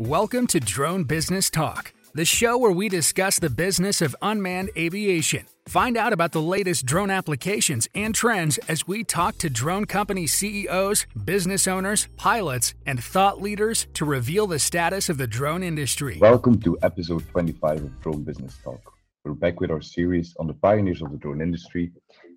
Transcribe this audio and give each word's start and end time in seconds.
Welcome 0.00 0.48
to 0.48 0.58
Drone 0.58 1.04
Business 1.04 1.48
Talk, 1.48 1.92
the 2.14 2.24
show 2.24 2.58
where 2.58 2.72
we 2.72 2.88
discuss 2.88 3.38
the 3.38 3.48
business 3.48 4.02
of 4.02 4.16
unmanned 4.20 4.70
aviation. 4.76 5.46
Find 5.68 5.96
out 5.96 6.12
about 6.12 6.32
the 6.32 6.42
latest 6.42 6.84
drone 6.84 7.10
applications 7.10 7.86
and 7.94 8.12
trends 8.12 8.58
as 8.66 8.88
we 8.88 9.04
talk 9.04 9.38
to 9.38 9.48
drone 9.48 9.84
company 9.84 10.26
CEOs, 10.26 11.06
business 11.24 11.68
owners, 11.68 12.08
pilots, 12.16 12.74
and 12.86 13.04
thought 13.04 13.40
leaders 13.40 13.86
to 13.94 14.04
reveal 14.04 14.48
the 14.48 14.58
status 14.58 15.08
of 15.08 15.16
the 15.16 15.28
drone 15.28 15.62
industry. 15.62 16.18
Welcome 16.20 16.60
to 16.62 16.76
episode 16.82 17.28
25 17.28 17.84
of 17.84 18.00
Drone 18.00 18.24
Business 18.24 18.58
Talk. 18.64 18.80
We're 19.24 19.34
back 19.34 19.60
with 19.60 19.70
our 19.70 19.80
series 19.80 20.34
on 20.40 20.48
the 20.48 20.54
pioneers 20.54 21.02
of 21.02 21.12
the 21.12 21.18
drone 21.18 21.40
industry. 21.40 21.92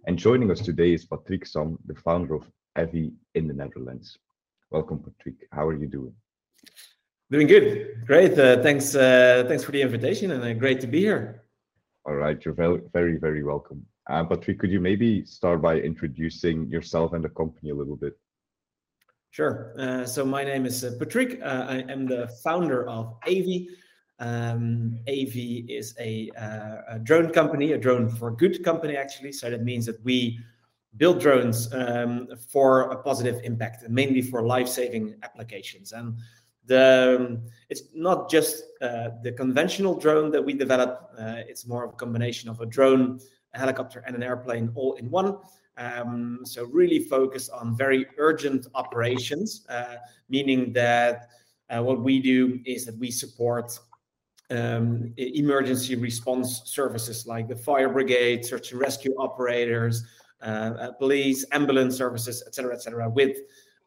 And 0.05 0.15
joining 0.19 0.51
us 0.51 0.59
today 0.59 0.93
is 0.93 1.05
Patrick 1.05 1.47
Sam, 1.47 1.79
the 1.87 1.95
founder 1.95 2.35
of 2.35 2.43
Avy 2.77 3.13
in 3.33 3.47
the 3.47 3.55
Netherlands. 3.55 4.15
Welcome, 4.69 4.99
Patrick. 4.99 5.47
How 5.51 5.67
are 5.67 5.75
you 5.75 5.87
doing? 5.87 6.13
Doing 7.29 7.47
good. 7.47 8.05
Great. 8.05 8.39
Uh, 8.39 8.61
thanks. 8.61 8.95
Uh, 8.95 9.43
thanks 9.47 9.63
for 9.63 9.71
the 9.71 9.81
invitation, 9.81 10.31
and 10.31 10.43
uh, 10.43 10.53
great 10.53 10.79
to 10.81 10.87
be 10.87 10.99
here. 10.99 11.43
All 12.05 12.15
right, 12.15 12.39
you're 12.45 12.53
very, 12.53 12.79
very, 12.93 13.17
very 13.17 13.43
welcome. 13.43 13.85
Uh, 14.09 14.23
Patrick, 14.23 14.59
could 14.59 14.71
you 14.71 14.79
maybe 14.79 15.25
start 15.25 15.61
by 15.61 15.77
introducing 15.77 16.69
yourself 16.69 17.11
and 17.11 17.21
the 17.21 17.29
company 17.29 17.71
a 17.71 17.75
little 17.75 17.97
bit? 17.97 18.17
Sure. 19.31 19.73
Uh, 19.77 20.05
so 20.05 20.25
my 20.25 20.45
name 20.45 20.65
is 20.65 20.85
uh, 20.85 20.93
Patrick. 20.97 21.41
Uh, 21.43 21.65
I 21.67 21.91
am 21.91 22.07
the 22.07 22.29
founder 22.43 22.87
of 22.87 23.17
Avy. 23.25 23.67
Um, 24.19 24.97
Avy 25.07 25.65
is 25.67 25.93
a, 25.99 26.31
uh, 26.39 26.95
a, 26.95 26.99
drone 26.99 27.31
company, 27.31 27.73
a 27.73 27.77
drone 27.77 28.09
for 28.09 28.31
good 28.31 28.63
company, 28.63 28.95
actually. 28.95 29.33
So 29.33 29.49
that 29.49 29.63
means 29.63 29.85
that 29.85 30.01
we 30.05 30.39
build 30.95 31.19
drones 31.19 31.71
um, 31.73 32.29
for 32.49 32.89
a 32.91 33.03
positive 33.03 33.41
impact, 33.43 33.87
mainly 33.89 34.21
for 34.21 34.41
life-saving 34.41 35.15
applications. 35.23 35.91
And 35.91 36.17
the 36.67 37.17
um, 37.19 37.41
it's 37.69 37.83
not 37.93 38.29
just 38.29 38.63
uh, 38.81 39.09
the 39.23 39.31
conventional 39.31 39.95
drone 39.95 40.31
that 40.31 40.43
we 40.43 40.53
develop. 40.53 41.09
Uh, 41.17 41.41
it's 41.47 41.65
more 41.67 41.83
of 41.83 41.93
a 41.93 41.95
combination 41.95 42.49
of 42.49 42.61
a 42.61 42.65
drone, 42.65 43.19
a 43.53 43.59
helicopter, 43.59 44.03
and 44.05 44.15
an 44.15 44.23
airplane 44.23 44.71
all 44.75 44.93
in 44.95 45.09
one. 45.09 45.37
Um, 45.77 46.39
so 46.43 46.65
really 46.65 46.99
focus 46.99 47.49
on 47.49 47.75
very 47.77 48.07
urgent 48.17 48.67
operations, 48.73 49.65
uh, 49.69 49.95
meaning 50.29 50.73
that 50.73 51.29
uh, 51.69 51.83
what 51.83 52.01
we 52.01 52.19
do 52.19 52.59
is 52.65 52.85
that 52.85 52.97
we 52.97 53.11
support 53.11 53.77
um, 54.49 55.13
emergency 55.17 55.95
response 55.95 56.61
services 56.65 57.27
like 57.27 57.47
the 57.47 57.55
fire 57.55 57.89
brigade, 57.89 58.45
search 58.45 58.71
and 58.71 58.79
rescue 58.79 59.13
operators, 59.19 60.03
uh, 60.41 60.45
uh, 60.79 60.91
police, 60.93 61.45
ambulance 61.51 61.97
services, 61.97 62.43
etc., 62.47 62.73
etc., 62.73 63.09
with 63.09 63.37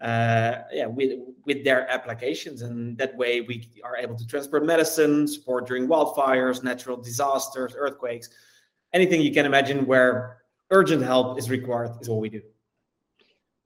uh, 0.01 0.63
yeah, 0.73 0.87
with 0.87 1.19
with 1.45 1.65
their 1.65 1.89
applications, 1.91 2.63
and 2.63 2.97
that 2.99 3.17
way 3.17 3.43
we 3.43 3.69
are 3.85 3.97
able 3.97 4.17
to 4.17 4.27
transport 4.27 4.65
medicine, 4.65 5.27
support 5.29 5.67
during 5.67 5.89
wildfires, 5.89 6.63
natural 6.63 6.97
disasters, 6.97 7.75
earthquakes, 7.77 8.31
anything 8.93 9.21
you 9.21 9.33
can 9.33 9.47
imagine 9.47 9.87
where 9.87 10.39
urgent 10.71 11.03
help 11.03 11.39
is 11.39 11.51
required 11.51 11.91
is 12.01 12.09
what 12.09 12.21
we 12.21 12.29
do. 12.29 12.41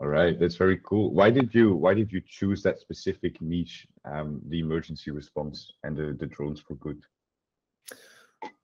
All 0.01 0.09
right, 0.09 0.39
that's 0.39 0.57
very 0.57 0.81
cool. 0.85 1.13
Why 1.13 1.31
did 1.31 1.55
you 1.55 1.75
why 1.75 1.95
did 1.95 2.11
you 2.13 2.21
choose 2.27 2.63
that 2.65 2.81
specific 2.81 3.41
niche, 3.41 3.87
um, 4.05 4.41
the 4.49 4.59
emergency 4.59 5.13
response 5.13 5.73
and 5.85 5.97
the, 5.97 6.17
the 6.19 6.27
drones 6.27 6.61
for 6.61 6.75
good? 6.75 7.01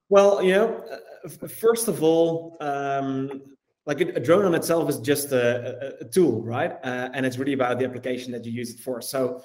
Well, 0.08 0.42
you 0.42 0.54
know, 0.54 0.84
uh, 1.24 1.46
first 1.46 1.86
of 1.86 2.02
all, 2.02 2.56
um, 2.60 3.42
like 3.86 4.00
a, 4.00 4.20
drone 4.20 4.44
on 4.44 4.54
itself 4.54 4.88
is 4.88 4.98
just 4.98 5.32
a, 5.32 6.00
a, 6.00 6.04
a 6.04 6.08
tool, 6.08 6.42
right? 6.42 6.72
Uh, 6.84 7.10
and 7.14 7.24
it's 7.24 7.38
really 7.38 7.54
about 7.54 7.78
the 7.78 7.84
application 7.84 8.32
that 8.32 8.44
you 8.44 8.52
use 8.52 8.74
it 8.74 8.80
for. 8.80 9.00
So, 9.00 9.42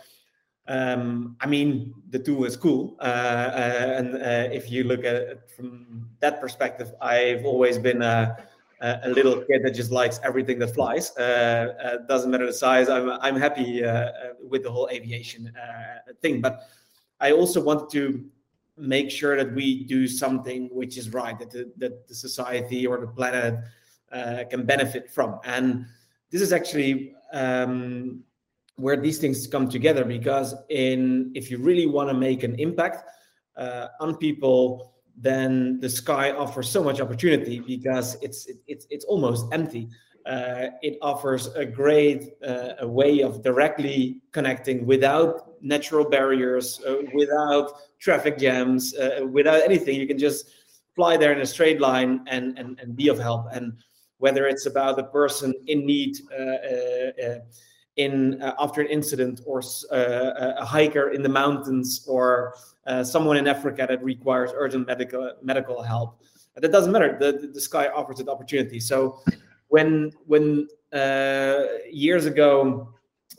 um, 0.68 1.38
I 1.40 1.48
mean, 1.48 1.94
the 2.10 2.20
tool 2.20 2.46
is 2.46 2.58
cool, 2.58 2.98
uh, 3.00 3.04
uh, 3.04 3.94
and 3.98 4.16
uh, 4.16 4.50
if 4.52 4.72
you 4.72 4.84
look 4.84 5.06
at 5.06 5.16
it 5.16 5.50
from 5.56 6.10
that 6.22 6.42
perspective, 6.42 6.92
I've 7.02 7.46
always 7.46 7.78
been 7.78 8.02
a, 8.02 8.36
a 8.82 9.10
little 9.10 9.44
kid 9.46 9.64
that 9.64 9.72
just 9.72 9.92
likes 9.92 10.20
everything 10.24 10.58
that 10.60 10.74
flies. 10.74 11.16
Uh, 11.18 11.74
uh, 11.84 11.98
doesn't 12.08 12.32
matter 12.32 12.48
the 12.48 12.54
size. 12.54 12.90
I'm 12.90 13.10
I'm 13.10 13.36
happy 13.36 13.84
with 14.42 14.64
the 14.64 14.72
whole 14.72 14.90
aviation 14.92 15.54
thing, 16.22 16.42
but 16.42 16.68
I 17.20 17.32
also 17.32 17.62
wanted 17.62 17.90
to 17.92 18.26
make 18.78 19.10
sure 19.10 19.38
that 19.38 19.54
we 19.54 19.84
do 19.86 20.08
something 20.08 20.70
which 20.72 20.98
is 20.98 21.14
right, 21.14 21.38
that 21.40 21.52
the, 21.52 21.72
that 21.78 22.08
the 22.08 22.16
society 22.16 22.86
or 22.86 23.00
the 23.00 23.08
planet 23.08 23.60
uh, 24.12 24.44
can 24.50 24.66
benefit 24.66 25.12
from. 25.12 25.40
And 25.44 25.86
this 26.32 26.42
is 26.42 26.54
actually 26.54 27.14
um, 27.34 28.24
where 28.78 28.98
these 28.98 29.20
things 29.20 29.48
come 29.48 29.70
together 29.70 30.04
because 30.04 30.56
in 30.70 31.32
if 31.36 31.50
you 31.50 31.58
really 31.58 31.86
want 31.86 32.10
to 32.10 32.14
make 32.14 32.44
an 32.44 32.56
impact 32.60 33.10
uh, 33.56 33.88
on 34.00 34.18
people, 34.18 34.94
then 35.18 35.80
the 35.80 35.90
sky 35.90 36.32
offers 36.32 36.70
so 36.70 36.84
much 36.84 37.00
opportunity 37.00 37.60
because 37.60 38.18
it's 38.22 38.48
it, 38.48 38.58
it's 38.68 38.86
it's 38.90 39.06
almost 39.06 39.46
empty. 39.54 39.90
Uh, 40.26 40.70
it 40.82 40.98
offers 41.02 41.48
a 41.56 41.64
great 41.64 42.34
uh, 42.46 42.74
a 42.80 42.88
way 42.88 43.22
of 43.22 43.44
directly 43.44 44.22
connecting 44.32 44.86
without 44.86 45.62
natural 45.62 46.04
barriers, 46.04 46.82
uh, 46.86 46.96
without 47.14 47.72
traffic 48.00 48.38
jams, 48.38 48.96
uh, 48.96 49.26
without 49.32 49.62
anything. 49.62 49.96
You 49.96 50.08
can 50.08 50.18
just 50.18 50.50
fly 50.96 51.16
there 51.16 51.32
in 51.32 51.42
a 51.42 51.46
straight 51.46 51.80
line 51.80 52.26
and 52.28 52.58
and, 52.58 52.80
and 52.80 52.96
be 52.96 53.08
of 53.08 53.20
help. 53.20 53.46
And 53.54 53.74
whether 54.18 54.48
it's 54.48 54.66
about 54.66 55.00
a 55.00 55.04
person 55.04 55.54
in 55.68 55.86
need 55.86 56.18
uh, 56.32 56.42
uh, 56.42 57.28
uh, 57.28 57.40
in 57.98 58.42
after 58.60 58.82
an 58.82 58.88
incident 58.88 59.42
or 59.46 59.62
a 59.92 60.66
hiker 60.66 61.12
in 61.12 61.22
the 61.22 61.30
mountains 61.30 62.06
or 62.08 62.56
someone 63.04 63.38
in 63.38 63.48
Africa 63.48 63.86
that 63.88 64.04
requires 64.04 64.52
urgent 64.54 64.86
medical 64.88 65.34
medical 65.42 65.82
help. 65.82 66.22
That 66.56 66.72
doesn't 66.72 66.92
matter. 66.92 67.18
The, 67.20 67.52
the 67.54 67.62
sky 67.62 67.88
offers 67.88 68.18
that 68.18 68.28
opportunity. 68.28 68.80
So 68.80 69.22
when 69.70 70.12
when 70.26 70.68
years 71.90 72.26
ago 72.26 72.96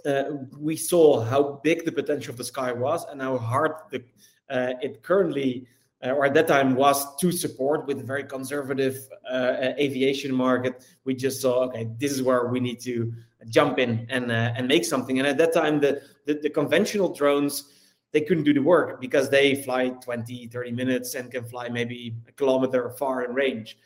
uh, 0.07 0.25
we 0.59 0.77
saw 0.77 1.21
how 1.25 1.61
big 1.65 1.85
the 1.85 1.93
potential 1.93 2.31
of 2.31 2.37
the 2.37 2.45
sky 2.45 2.73
was 2.73 3.05
and 3.11 3.21
how 3.21 3.37
hard 3.39 3.73
the, 3.91 4.03
uh, 4.51 4.75
it 4.81 5.03
currently 5.03 5.67
or 6.03 6.27
at 6.27 6.35
that 6.35 6.47
time 6.47 6.75
was 6.75 7.17
to 7.17 7.33
support 7.33 7.87
with 7.87 8.01
a 8.01 8.03
very 8.03 8.25
conservative 8.25 9.09
uh, 9.31 9.73
aviation 9.79 10.35
market. 10.35 10.85
We 11.05 11.15
just 11.15 11.41
saw, 11.41 11.65
okay, 11.65 11.89
this 11.99 12.13
is 12.13 12.23
where 12.23 12.47
we 12.47 12.61
need 12.61 12.81
to 12.81 13.13
jump 13.49 13.79
in 13.79 14.07
and 14.11 14.31
uh, 14.31 14.53
and 14.57 14.69
make 14.69 14.85
something. 14.85 15.19
And 15.19 15.27
at 15.27 15.39
that 15.39 15.53
time, 15.53 15.81
the, 15.81 16.03
the, 16.27 16.35
the 16.35 16.51
conventional 16.51 17.15
drones 17.15 17.73
they 18.17 18.23
couldn't 18.23 18.45
do 18.45 18.55
the 18.55 18.63
work 18.63 18.99
because 18.99 19.29
they 19.29 19.63
fly 19.63 19.91
20, 19.91 20.47
30 20.47 20.71
minutes 20.71 21.15
and 21.17 21.31
can 21.31 21.45
fly 21.45 21.69
maybe 21.69 22.15
a 22.27 22.33
kilometer 22.33 22.89
far 22.91 23.25
in 23.25 23.35
range. 23.35 23.77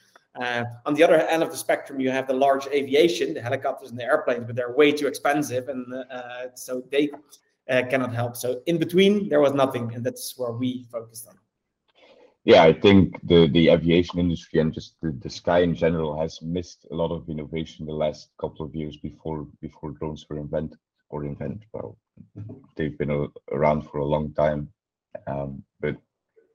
Uh, 0.41 0.63
on 0.87 0.95
the 0.95 1.03
other 1.03 1.17
end 1.17 1.43
of 1.43 1.51
the 1.51 1.57
spectrum, 1.57 1.99
you 1.99 2.11
have 2.13 2.29
the 2.29 2.33
large 2.33 2.69
aviation, 2.69 3.35
the 3.35 3.43
helicopters 3.43 3.91
and 3.91 3.99
the 3.99 4.05
airplanes, 4.05 4.45
but 4.47 4.55
they're 4.55 4.71
way 4.71 4.93
too 4.93 5.09
expensive, 5.09 5.69
and 5.69 5.93
uh, 5.93 6.47
so 6.55 6.81
they 6.93 7.11
uh, 7.69 7.83
cannot 7.91 8.15
help. 8.15 8.37
So 8.37 8.63
in 8.67 8.79
between, 8.79 9.29
there 9.29 9.41
was 9.41 9.53
nothing, 9.53 9.93
and 9.95 10.07
that's 10.07 10.39
where 10.39 10.53
we 10.53 10.87
focused 10.93 11.27
on 11.27 11.35
yeah, 12.45 12.63
I 12.63 12.73
think 12.73 13.21
the 13.23 13.49
the 13.49 13.69
aviation 13.69 14.19
industry 14.19 14.61
and 14.61 14.73
just 14.73 14.95
the, 15.03 15.13
the 15.23 15.31
sky 15.31 15.61
in 15.61 15.75
general 15.75 16.19
has 16.19 16.41
missed 16.43 16.87
a 16.91 16.95
lot 16.95 17.13
of 17.13 17.29
innovation 17.29 17.87
the 17.87 17.93
last 17.93 18.31
couple 18.41 18.65
of 18.65 18.75
years 18.75 18.97
before 18.97 19.47
before 19.61 19.91
drones 19.93 20.27
were 20.29 20.39
invented 20.39 20.79
or 21.11 21.25
invented. 21.25 21.65
Well, 21.73 21.99
they've 22.77 22.97
been 22.97 23.11
a, 23.11 23.27
around 23.53 23.83
for 23.83 23.99
a 23.99 24.05
long 24.05 24.33
time, 24.33 24.73
um, 25.27 25.63
but 25.81 25.97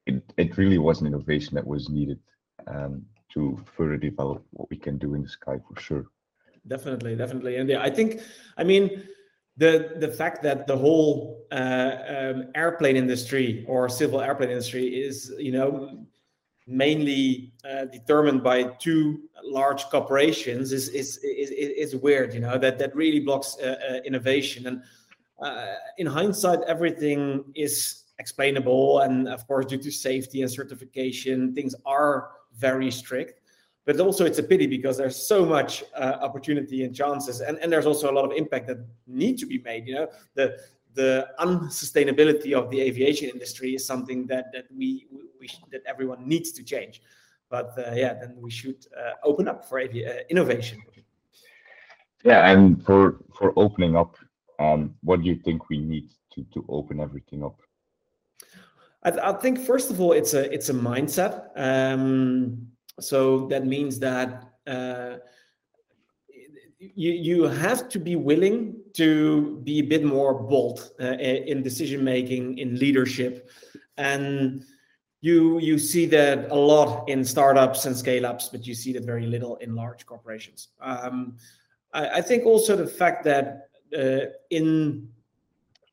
it 0.07 0.23
it 0.37 0.57
really 0.57 0.79
was 0.79 1.01
an 1.01 1.07
innovation 1.07 1.55
that 1.55 1.67
was 1.67 1.89
needed 1.89 2.19
um, 2.67 3.05
to 3.33 3.59
further 3.75 3.97
develop 3.97 4.43
what 4.51 4.69
we 4.69 4.77
can 4.77 4.97
do 4.97 5.13
in 5.13 5.21
the 5.23 5.29
sky 5.29 5.57
for 5.67 5.79
sure. 5.79 6.05
Definitely, 6.67 7.15
definitely, 7.15 7.57
and 7.57 7.69
yeah, 7.69 7.81
I 7.83 7.91
think, 7.91 8.21
I 8.57 8.63
mean 8.63 9.03
the 9.57 9.93
the 9.99 10.09
fact 10.09 10.43
that 10.43 10.67
the 10.67 10.75
whole 10.75 11.45
uh, 11.51 11.95
um, 12.07 12.47
airplane 12.55 12.95
industry 12.95 13.65
or 13.67 13.87
civil 13.87 14.21
airplane 14.21 14.49
industry 14.49 14.87
is 14.87 15.33
you 15.39 15.51
know 15.51 16.05
mainly 16.67 17.53
uh, 17.69 17.85
determined 17.85 18.43
by 18.43 18.63
two 18.79 19.21
large 19.43 19.83
corporations 19.85 20.71
is, 20.71 20.89
is 20.89 21.17
is 21.17 21.51
is 21.51 21.95
weird 21.95 22.33
you 22.33 22.39
know 22.39 22.57
that 22.57 22.77
that 22.79 22.95
really 22.95 23.19
blocks 23.19 23.57
uh, 23.61 23.75
uh 23.89 23.93
innovation. 24.05 24.67
And 24.67 24.81
uh, 25.41 25.75
in 25.97 26.07
hindsight 26.07 26.59
everything 26.67 27.43
is 27.55 28.03
explainable. 28.19 28.99
And 28.99 29.27
of 29.27 29.45
course 29.47 29.67
due 29.67 29.77
to 29.77 29.91
safety 29.91 30.41
and 30.41 30.51
certification 30.51 31.53
things 31.53 31.75
are 31.85 32.31
very 32.57 32.91
strict 32.91 33.41
but 33.85 33.99
also 33.99 34.25
it's 34.25 34.39
a 34.39 34.43
pity 34.43 34.67
because 34.67 34.97
there's 34.97 35.27
so 35.27 35.45
much 35.45 35.83
uh, 35.95 36.17
opportunity 36.21 36.83
and 36.83 36.95
chances 36.95 37.41
and, 37.41 37.57
and 37.59 37.71
there's 37.71 37.85
also 37.85 38.11
a 38.11 38.13
lot 38.13 38.25
of 38.25 38.31
impact 38.31 38.67
that 38.67 38.77
need 39.07 39.37
to 39.37 39.45
be 39.45 39.59
made 39.59 39.87
you 39.87 39.95
know? 39.95 40.07
The 40.33 40.57
the 40.93 41.27
unsustainability 41.39 42.53
of 42.53 42.69
the 42.69 42.79
aviation 42.79 43.29
industry 43.29 43.75
is 43.75 43.85
something 43.85 44.27
that 44.27 44.51
that 44.53 44.65
we, 44.75 45.07
we 45.39 45.49
that 45.71 45.81
everyone 45.85 46.27
needs 46.27 46.51
to 46.53 46.63
change. 46.63 47.01
But 47.49 47.73
uh, 47.77 47.93
yeah 47.93 48.13
then 48.13 48.35
we 48.37 48.49
should 48.49 48.85
uh, 48.97 49.11
open 49.23 49.47
up 49.47 49.67
for 49.67 49.79
avi- 49.79 50.05
uh, 50.05 50.13
innovation. 50.29 50.81
Yeah 52.23 52.49
and 52.49 52.83
for 52.83 53.17
for 53.37 53.53
opening 53.55 53.95
up 53.95 54.17
um, 54.59 54.95
what 55.01 55.21
do 55.21 55.27
you 55.27 55.35
think 55.35 55.69
we 55.69 55.77
need 55.77 56.09
to 56.33 56.43
to 56.53 56.65
open 56.69 56.99
everything 56.99 57.43
up? 57.43 57.59
I, 59.03 59.11
I, 59.31 59.33
think 59.33 59.59
first 59.59 59.91
of 59.91 60.01
all, 60.01 60.13
it's 60.13 60.33
a 60.33 60.51
it's 60.51 60.69
a 60.69 60.73
mindset. 60.73 61.49
Um, 61.55 62.67
so 62.99 63.47
that 63.47 63.65
means 63.65 63.99
that 63.99 64.43
uh, 64.67 65.17
you 66.79 67.11
you 67.11 67.43
have 67.43 67.89
to 67.89 67.99
be 67.99 68.15
willing 68.15 68.75
to 68.93 69.59
be 69.63 69.79
a 69.79 69.83
bit 69.83 70.03
more 70.03 70.33
bold 70.33 70.91
uh, 70.99 71.13
in 71.13 71.63
decision 71.63 72.03
making, 72.03 72.57
in 72.57 72.79
leadership, 72.79 73.49
and 73.97 74.63
you 75.21 75.59
you 75.59 75.77
see 75.77 76.05
that 76.05 76.51
a 76.51 76.55
lot 76.55 77.07
in 77.09 77.25
startups 77.25 77.85
and 77.85 77.95
scale 77.95 78.25
ups, 78.25 78.49
but 78.49 78.65
you 78.65 78.73
see 78.73 78.93
that 78.93 79.03
very 79.03 79.25
little 79.25 79.55
in 79.57 79.75
large 79.75 80.05
corporations. 80.05 80.69
Um, 80.79 81.37
I, 81.93 82.17
I, 82.17 82.21
think 82.21 82.45
also 82.45 82.75
the 82.75 82.87
fact 82.87 83.23
that 83.23 83.69
uh, 83.97 84.31
in 84.49 85.09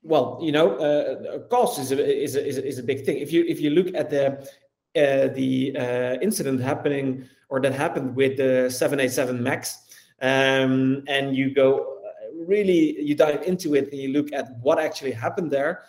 well, 0.03 0.39
you 0.43 0.51
know, 0.51 0.77
uh, 0.77 1.39
cost 1.49 1.79
is 1.79 1.93
a, 1.93 2.23
is 2.23 2.35
a, 2.35 2.47
is 2.47 2.59
a, 2.59 2.67
is 2.67 2.79
a 2.79 2.83
big 2.83 3.05
thing. 3.05 3.19
If 3.19 3.33
you 3.33 3.45
if 3.47 3.61
you 3.61 3.71
look 3.71 3.95
at 3.95 4.11
the 4.11 4.49
the 4.95 5.77
uh, 5.77 6.21
incident 6.21 6.61
happening 6.61 7.29
or 7.49 7.61
that 7.61 7.75
happened 7.75 8.15
with 8.15 8.37
the 8.37 8.71
787 8.71 9.43
Max, 9.43 9.79
um, 10.21 11.03
and 11.09 11.37
you 11.37 11.55
go 11.55 11.99
uh, 12.05 12.45
really 12.47 13.01
you 13.01 13.15
dive 13.15 13.43
into 13.43 13.75
it 13.75 13.91
and 13.93 14.01
you 14.01 14.09
look 14.09 14.33
at 14.33 14.57
what 14.61 14.79
actually 14.79 15.13
happened 15.13 15.51
there. 15.51 15.83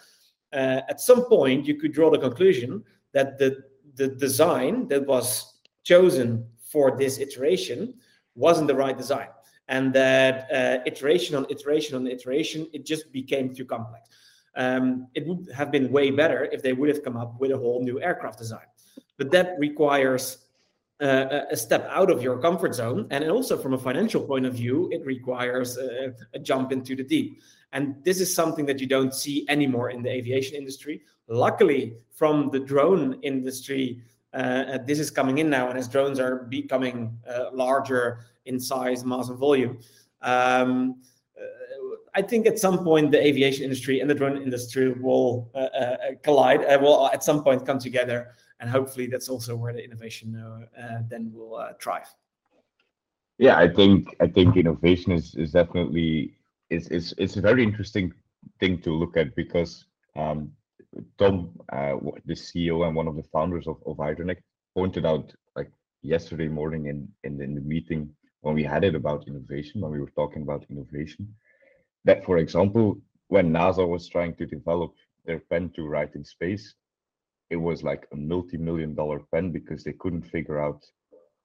Uh, 0.51 0.81
at 0.89 1.01
some 1.01 1.25
point, 1.25 1.65
you 1.65 1.75
could 1.75 1.93
draw 1.93 2.09
the 2.09 2.19
conclusion 2.19 2.83
that 3.11 3.37
the 3.37 3.63
the 3.95 4.07
design 4.07 4.87
that 4.87 5.05
was 5.05 5.59
chosen 5.83 6.45
for 6.63 6.97
this 6.97 7.19
iteration 7.19 7.93
wasn't 8.35 8.67
the 8.67 8.75
right 8.75 8.97
design 8.97 9.27
and 9.67 9.93
that 9.93 10.51
uh, 10.51 10.83
iteration 10.85 11.35
on 11.35 11.45
iteration 11.49 11.95
on 11.95 12.07
iteration, 12.07 12.67
it 12.73 12.85
just 12.85 13.11
became 13.11 13.53
too 13.53 13.65
complex. 13.65 14.09
Um, 14.55 15.07
it 15.15 15.25
would 15.25 15.49
have 15.55 15.71
been 15.71 15.91
way 15.91 16.11
better 16.11 16.45
if 16.51 16.61
they 16.61 16.73
would 16.73 16.89
have 16.89 17.03
come 17.03 17.17
up 17.17 17.39
with 17.39 17.51
a 17.51 17.57
whole 17.57 17.83
new 17.83 18.01
aircraft 18.01 18.37
design. 18.37 18.67
But 19.17 19.31
that 19.31 19.55
requires 19.59 20.37
uh, 21.01 21.41
a 21.51 21.57
step 21.57 21.87
out 21.91 22.09
of 22.09 22.21
your 22.21 22.37
comfort 22.39 22.75
zone. 22.75 23.07
And 23.11 23.29
also, 23.29 23.57
from 23.57 23.73
a 23.73 23.77
financial 23.77 24.21
point 24.21 24.45
of 24.45 24.53
view, 24.53 24.89
it 24.91 25.05
requires 25.05 25.77
a, 25.77 26.13
a 26.33 26.39
jump 26.39 26.71
into 26.71 26.95
the 26.95 27.03
deep. 27.03 27.41
And 27.71 27.95
this 28.03 28.21
is 28.21 28.33
something 28.33 28.65
that 28.67 28.79
you 28.79 28.87
don't 28.87 29.13
see 29.13 29.45
anymore 29.49 29.89
in 29.89 30.03
the 30.03 30.09
aviation 30.09 30.55
industry. 30.55 31.01
Luckily, 31.27 31.95
from 32.11 32.49
the 32.51 32.59
drone 32.59 33.19
industry, 33.21 34.01
uh, 34.33 34.77
this 34.85 34.99
is 34.99 35.09
coming 35.09 35.39
in 35.39 35.49
now. 35.49 35.69
And 35.69 35.77
as 35.77 35.87
drones 35.87 36.19
are 36.19 36.45
becoming 36.49 37.17
uh, 37.27 37.45
larger, 37.53 38.25
in 38.45 38.59
size, 38.59 39.03
mass, 39.05 39.29
and 39.29 39.37
volume. 39.37 39.79
Um, 40.21 41.01
uh, 41.01 41.12
I 42.15 42.21
think 42.21 42.45
at 42.45 42.59
some 42.59 42.83
point 42.83 43.11
the 43.11 43.25
aviation 43.25 43.63
industry 43.63 43.99
and 43.99 44.09
the 44.09 44.15
drone 44.15 44.41
industry 44.41 44.91
will 44.91 45.49
uh, 45.55 45.57
uh, 45.57 45.97
collide. 46.21 46.61
will 46.81 47.07
at 47.07 47.23
some 47.23 47.43
point 47.43 47.65
come 47.65 47.79
together, 47.79 48.33
and 48.59 48.69
hopefully 48.69 49.07
that's 49.07 49.29
also 49.29 49.55
where 49.55 49.73
the 49.73 49.83
innovation 49.83 50.31
then 51.09 51.31
will 51.33 51.67
thrive. 51.81 52.13
Yeah, 53.39 53.57
I 53.57 53.67
think 53.67 54.15
I 54.19 54.27
think 54.27 54.57
innovation 54.57 55.11
is 55.11 55.35
is 55.35 55.51
definitely 55.51 56.37
is 56.69 56.87
is 56.89 57.13
it's 57.17 57.37
a 57.37 57.41
very 57.41 57.63
interesting 57.63 58.13
thing 58.59 58.81
to 58.81 58.91
look 58.91 59.17
at 59.17 59.35
because 59.35 59.85
um, 60.15 60.51
Tom, 61.17 61.51
uh, 61.71 61.95
the 62.25 62.33
CEO 62.33 62.85
and 62.85 62.95
one 62.95 63.07
of 63.07 63.15
the 63.15 63.23
founders 63.23 63.67
of, 63.67 63.77
of 63.85 63.97
Hydronext, 63.97 64.43
pointed 64.75 65.05
out 65.05 65.33
like 65.55 65.71
yesterday 66.01 66.47
morning 66.47 66.87
in, 66.87 67.07
in, 67.23 67.41
in 67.41 67.55
the 67.55 67.61
meeting 67.61 68.09
when 68.41 68.55
we 68.55 68.63
had 68.63 68.83
it 68.83 68.95
about 68.95 69.27
innovation, 69.27 69.81
when 69.81 69.91
we 69.91 69.99
were 69.99 70.11
talking 70.15 70.41
about 70.41 70.65
innovation, 70.69 71.33
that 72.05 72.23
for 72.25 72.37
example, 72.37 72.97
when 73.27 73.51
NASA 73.51 73.87
was 73.87 74.09
trying 74.09 74.35
to 74.35 74.45
develop 74.45 74.93
their 75.25 75.39
pen 75.39 75.71
to 75.75 75.87
write 75.87 76.15
in 76.15 76.23
space, 76.23 76.75
it 77.49 77.55
was 77.55 77.83
like 77.83 78.07
a 78.11 78.15
multi-million 78.15 78.95
dollar 78.95 79.19
pen 79.31 79.51
because 79.51 79.83
they 79.83 79.93
couldn't 79.93 80.23
figure 80.23 80.59
out 80.59 80.83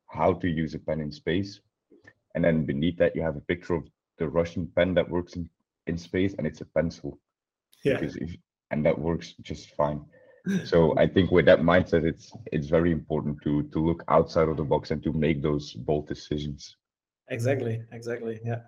how 0.06 0.32
to 0.32 0.48
use 0.48 0.74
a 0.74 0.78
pen 0.78 1.00
in 1.00 1.12
space. 1.12 1.60
And 2.34 2.44
then 2.44 2.64
beneath 2.64 2.98
that, 2.98 3.14
you 3.14 3.22
have 3.22 3.36
a 3.36 3.48
picture 3.52 3.74
of 3.74 3.84
the 4.18 4.28
Russian 4.28 4.70
pen 4.74 4.94
that 4.94 5.08
works 5.08 5.34
in, 5.34 5.48
in 5.86 5.96
space, 5.98 6.34
and 6.38 6.46
it's 6.46 6.60
a 6.60 6.66
pencil. 6.66 7.18
Yeah. 7.84 7.98
Because 7.98 8.16
if, 8.16 8.34
and 8.70 8.84
that 8.84 8.98
works 8.98 9.34
just 9.42 9.74
fine. 9.74 10.04
So 10.64 10.96
I 10.96 11.06
think 11.06 11.30
with 11.30 11.44
that 11.44 11.60
mindset, 11.60 12.04
it's 12.04 12.32
it's 12.52 12.68
very 12.68 12.90
important 12.90 13.36
to 13.42 13.64
to 13.72 13.78
look 13.88 14.02
outside 14.08 14.48
of 14.48 14.56
the 14.56 14.64
box 14.72 14.90
and 14.92 15.02
to 15.02 15.12
make 15.12 15.42
those 15.42 15.74
bold 15.74 16.08
decisions. 16.08 16.76
Exactly. 17.28 17.82
Exactly. 17.92 18.40
Yeah. 18.42 18.60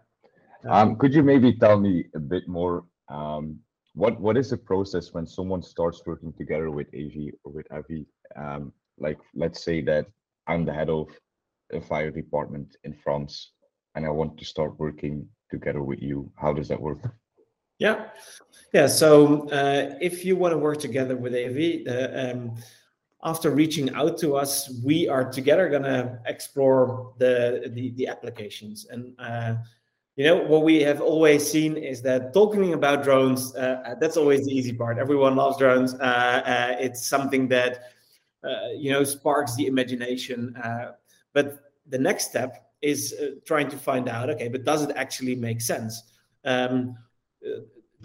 Um, 0.69 0.97
could 0.97 1.15
you 1.15 1.23
maybe 1.23 1.55
tell 1.55 1.79
me 1.81 2.07
a 2.15 2.19
bit 2.19 2.49
more? 2.49 2.85
Um, 3.09 3.61
what 3.95 4.21
what 4.21 4.37
is 4.37 4.51
the 4.51 4.57
process 4.57 5.13
when 5.13 5.27
someone 5.27 5.63
starts 5.63 6.03
working 6.07 6.33
together 6.33 6.71
with 6.71 6.87
Avy 6.93 7.33
or 7.45 7.53
with 7.53 7.67
Avy? 7.73 8.07
Um, 8.37 8.73
like, 8.99 9.19
let's 9.35 9.65
say 9.65 9.81
that 9.83 10.07
I'm 10.47 10.65
the 10.65 10.73
head 10.73 10.91
of 10.91 11.09
a 11.73 11.81
fire 11.81 12.11
department 12.11 12.77
in 12.85 12.95
France, 12.95 13.53
and 13.95 14.05
I 14.05 14.11
want 14.11 14.39
to 14.39 14.45
start 14.45 14.79
working 14.79 15.27
together 15.51 15.83
with 15.83 16.01
you. 16.03 16.31
How 16.37 16.53
does 16.53 16.69
that 16.69 16.81
work? 16.81 16.99
Yeah, 17.79 18.09
yeah. 18.75 18.87
So 18.87 19.49
uh, 19.49 19.97
if 20.01 20.25
you 20.25 20.37
want 20.37 20.53
to 20.53 20.59
work 20.59 20.79
together 20.79 21.17
with 21.17 21.35
Avy, 21.35 21.89
uh, 21.89 22.33
um, 22.33 22.55
after 23.25 23.51
reaching 23.51 23.95
out 23.95 24.19
to 24.19 24.37
us, 24.37 24.71
we 24.85 25.09
are 25.09 25.31
together 25.31 25.69
going 25.69 25.83
to 25.83 26.19
explore 26.27 27.15
the, 27.19 27.71
the, 27.75 27.91
the 27.93 28.07
applications. 28.07 28.87
And 28.91 29.15
uh, 29.19 29.55
you 30.17 30.25
know 30.25 30.37
what 30.37 30.63
we 30.63 30.83
have 30.83 31.01
always 31.01 31.49
seen 31.51 31.77
is 31.77 32.03
that 32.03 32.35
talking 32.35 32.75
about 32.75 33.03
drones 33.03 33.55
uh, 33.55 33.83
uh 33.87 33.95
that's 34.01 34.17
always 34.17 34.45
the 34.45 34.53
easy 34.53 34.73
part. 34.73 34.99
Everyone 34.99 35.37
loves 35.37 35.57
drones. 35.59 35.95
Uh, 35.95 36.43
uh 36.45 36.77
it's 36.79 37.07
something 37.07 37.49
that 37.49 37.93
uh, 38.45 38.71
you 38.77 38.91
know 38.93 39.05
sparks 39.05 39.55
the 39.57 39.67
imagination. 39.67 40.55
but 41.33 41.73
the 41.87 41.99
next 41.99 42.29
step 42.29 42.73
is 42.83 43.15
trying 43.45 43.69
to 43.69 43.77
find 43.77 44.09
out, 44.09 44.31
okay, 44.31 44.49
but 44.49 44.65
does 44.65 44.83
it 44.83 44.93
actually 44.97 45.35
make 45.35 45.61
sense? 45.61 46.03
Um, 46.45 46.97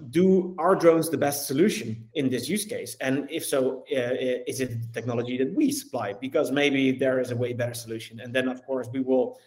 do 0.10 0.56
are 0.58 0.76
drones 0.76 1.10
the 1.10 1.18
best 1.18 1.48
solution 1.48 2.08
in 2.16 2.30
this 2.30 2.50
use 2.50 2.66
case 2.66 2.98
and 3.00 3.30
if 3.32 3.46
so 3.46 3.86
uh, 3.96 4.16
is 4.46 4.60
it 4.60 4.72
technology 4.94 5.38
that 5.38 5.54
we 5.54 5.72
supply 5.72 6.14
because 6.14 6.52
maybe 6.52 6.92
there 6.92 7.20
is 7.20 7.32
a 7.32 7.36
way 7.36 7.54
better 7.54 7.74
solution 7.74 8.20
and 8.20 8.34
then 8.34 8.50
of 8.50 8.62
course 8.66 8.90
we 8.92 9.00
will 9.00 9.40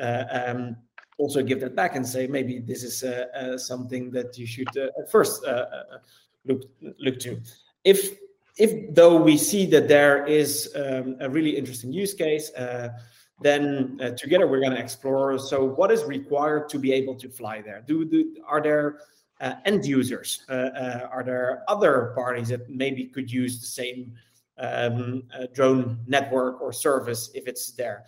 uh, 0.00 0.24
um, 0.30 0.76
also 1.18 1.42
give 1.42 1.60
that 1.60 1.74
back 1.74 1.96
and 1.96 2.06
say 2.06 2.26
maybe 2.26 2.58
this 2.58 2.82
is 2.82 3.02
uh, 3.02 3.26
uh 3.34 3.58
something 3.58 4.10
that 4.10 4.36
you 4.38 4.46
should 4.46 4.68
uh, 4.76 4.88
first 5.10 5.44
uh, 5.44 5.66
look 6.44 6.62
look 6.98 7.18
to 7.18 7.40
if 7.84 8.18
if 8.58 8.94
though 8.94 9.16
we 9.16 9.36
see 9.36 9.66
that 9.66 9.88
there 9.88 10.26
is 10.26 10.72
um, 10.76 11.16
a 11.20 11.28
really 11.28 11.56
interesting 11.56 11.92
use 11.92 12.14
case 12.14 12.50
then 13.42 13.98
together 14.16 14.46
we're 14.46 14.60
going 14.60 14.72
to 14.72 14.80
explore 14.80 15.38
so 15.38 15.62
what 15.64 15.90
is 15.90 16.04
required 16.04 16.68
to 16.70 16.78
be 16.78 16.90
able 16.92 17.14
to 17.14 17.28
fly 17.28 17.60
there 17.60 17.82
do, 17.86 18.04
do 18.04 18.34
are 18.46 18.62
there 18.62 18.98
uh, 19.40 19.54
end 19.64 19.84
users? 19.84 20.44
Uh, 20.48 20.52
uh, 20.52 21.08
are 21.12 21.22
there 21.22 21.62
other 21.68 22.12
parties 22.14 22.48
that 22.48 22.68
maybe 22.70 23.04
could 23.04 23.30
use 23.30 23.60
the 23.60 23.66
same 23.66 24.12
um, 24.58 25.24
drone 25.52 25.98
network 26.06 26.60
or 26.60 26.72
service 26.72 27.30
if 27.34 27.46
it's 27.46 27.72
there? 27.72 28.04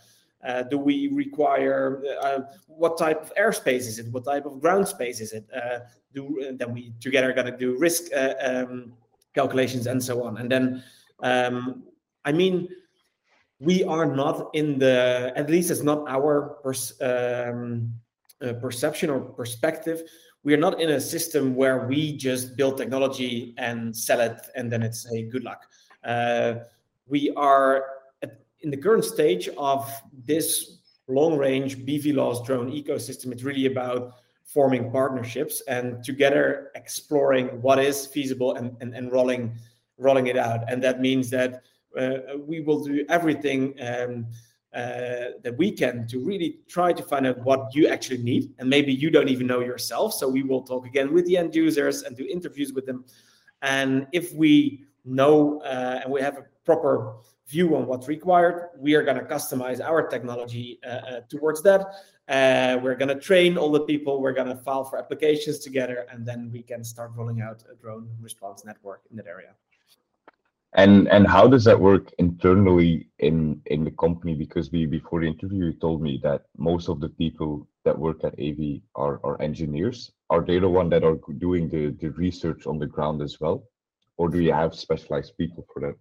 Uh, 0.47 0.63
do 0.63 0.79
we 0.79 1.09
require 1.09 2.03
uh, 2.23 2.41
what 2.67 2.97
type 2.97 3.21
of 3.23 3.35
airspace 3.35 3.87
is 3.89 3.99
it? 3.99 4.07
What 4.13 4.25
type 4.25 4.47
of 4.47 4.61
ground 4.61 4.87
space 4.87 5.21
is 5.21 5.33
it? 5.33 5.49
Uh, 5.55 5.81
do 6.15 6.55
then 6.57 6.73
we 6.73 6.93
together 7.01 7.33
going 7.33 7.51
to 7.51 7.57
do 7.57 7.77
risk 7.79 8.05
um, 8.15 8.93
calculations 9.35 9.87
and 9.87 10.03
so 10.03 10.23
on? 10.23 10.39
And 10.39 10.51
then, 10.51 10.83
um, 11.23 11.83
I 12.25 12.33
mean, 12.33 12.69
we 13.59 13.83
are 13.85 14.07
not 14.07 14.51
in 14.55 14.79
the 14.79 15.33
at 15.35 15.51
least 15.51 15.71
it's 15.71 15.83
not 15.83 16.09
our 16.09 16.59
pers- 16.63 17.01
um, 17.01 17.93
perception 18.61 19.11
or 19.11 19.19
perspective 19.21 20.03
we 20.45 20.55
are 20.55 20.59
not 20.59 20.81
in 20.81 20.91
a 20.91 21.01
system 21.01 21.55
where 21.55 21.87
we 21.87 22.17
just 22.17 22.57
build 22.57 22.77
technology 22.77 23.55
and 23.59 23.95
sell 23.95 24.21
it 24.21 24.41
and 24.55 24.71
then 24.71 24.83
it's 24.83 25.11
a 25.11 25.23
good 25.25 25.45
luck. 25.45 25.67
Uh, 26.05 26.55
we 27.07 27.31
are 27.37 27.85
in 28.61 28.71
the 28.71 28.77
current 28.77 29.05
stage 29.05 29.49
of 29.57 29.91
this 30.25 30.79
long 31.09 31.37
range 31.37 31.79
BVLOS 31.79 32.45
drone 32.45 32.71
ecosystem. 32.71 33.33
It's 33.33 33.43
really 33.43 33.67
about 33.67 34.15
forming 34.45 34.91
partnerships 34.91 35.61
and 35.69 36.03
together 36.03 36.71
exploring 36.75 37.61
what 37.61 37.79
is 37.79 38.07
feasible 38.07 38.55
and, 38.55 38.77
and, 38.81 38.95
and 38.95 39.13
rolling 39.13 39.59
rolling 39.99 40.29
it 40.29 40.37
out. 40.37 40.61
And 40.71 40.83
that 40.85 41.01
means 41.01 41.29
that 41.31 41.63
uh, 41.99 42.19
we 42.39 42.61
will 42.61 42.85
do 42.85 43.05
everything 43.09 43.75
um, 43.81 44.27
uh, 44.73 45.35
that 45.43 45.55
we 45.57 45.73
can 45.73 46.07
to 46.07 46.21
really 46.25 46.61
try 46.69 46.93
to 46.93 47.03
find 47.03 47.27
out 47.27 47.39
what 47.39 47.75
you 47.75 47.89
actually 47.89 48.23
need. 48.23 48.53
And 48.59 48.71
maybe 48.71 48.93
you 48.93 49.11
don't 49.11 49.29
even 49.29 49.47
know 49.47 49.61
yourself. 49.61 50.15
So 50.15 50.29
we 50.29 50.43
will 50.43 50.63
talk 50.63 50.87
again 50.87 51.13
with 51.13 51.27
the 51.27 51.37
end 51.37 51.55
users 51.55 52.03
and 52.03 52.17
do 52.17 52.25
interviews 52.27 52.73
with 52.73 52.87
them. 52.87 53.05
And 53.63 54.07
if 54.13 54.33
we 54.35 54.85
know 55.05 55.61
uh, 55.63 56.01
and 56.05 56.13
we 56.13 56.21
have 56.21 56.37
a 56.37 56.45
proper 56.65 57.15
view 57.49 57.77
on 57.77 57.87
what's 57.87 58.09
required, 58.09 58.71
we 58.79 58.95
are 58.95 59.03
going 59.03 59.17
to 59.17 59.25
customize 59.25 59.81
our 59.81 60.07
technology 60.07 60.79
uh, 60.85 60.89
uh 60.89 61.21
towards 61.29 61.63
that. 61.63 61.81
Uh, 62.29 62.79
we're 62.83 62.95
going 62.95 63.09
to 63.09 63.21
train 63.31 63.57
all 63.57 63.71
the 63.71 63.81
people. 63.81 64.21
We're 64.21 64.35
going 64.35 64.49
to 64.49 64.57
file 64.57 64.85
for 64.85 64.99
applications 64.99 65.59
together, 65.61 66.07
and 66.11 66.27
then 66.27 66.51
we 66.53 66.63
can 66.63 66.85
start 66.85 67.13
rolling 67.17 67.41
out 67.41 67.65
a 67.73 67.75
drone 67.75 68.09
response 68.21 68.65
network 68.65 69.03
in 69.11 69.17
that 69.17 69.27
area. 69.27 69.55
And 70.75 71.09
and 71.09 71.27
how 71.27 71.49
does 71.49 71.65
that 71.65 71.81
work 71.81 72.13
internally 72.19 73.09
in 73.19 73.63
in 73.67 73.85
the 73.85 73.91
company? 73.93 74.35
Because 74.35 74.71
we 74.71 74.85
before 74.85 75.21
the 75.21 75.27
interview 75.27 75.65
you 75.67 75.73
told 75.73 76.03
me 76.03 76.21
that 76.23 76.43
most 76.59 76.91
of 76.91 77.01
the 77.01 77.09
people 77.09 77.67
that 77.85 77.99
work 77.99 78.23
at 78.23 78.35
Avy 78.39 78.83
are, 78.95 79.19
are 79.25 79.41
engineers. 79.41 80.13
Are 80.29 80.45
they 80.45 80.59
the 80.59 80.69
one 80.69 80.91
that 80.91 81.05
are 81.05 81.19
doing 81.39 81.71
the, 81.71 81.97
the 82.01 82.11
research 82.11 82.67
on 82.67 82.79
the 82.79 82.87
ground 82.87 83.23
as 83.23 83.41
well? 83.41 83.65
Or 84.19 84.29
do 84.29 84.41
you 84.41 84.53
have 84.53 84.75
specialized 84.75 85.39
people 85.39 85.67
for 85.73 85.81
that? 85.81 85.95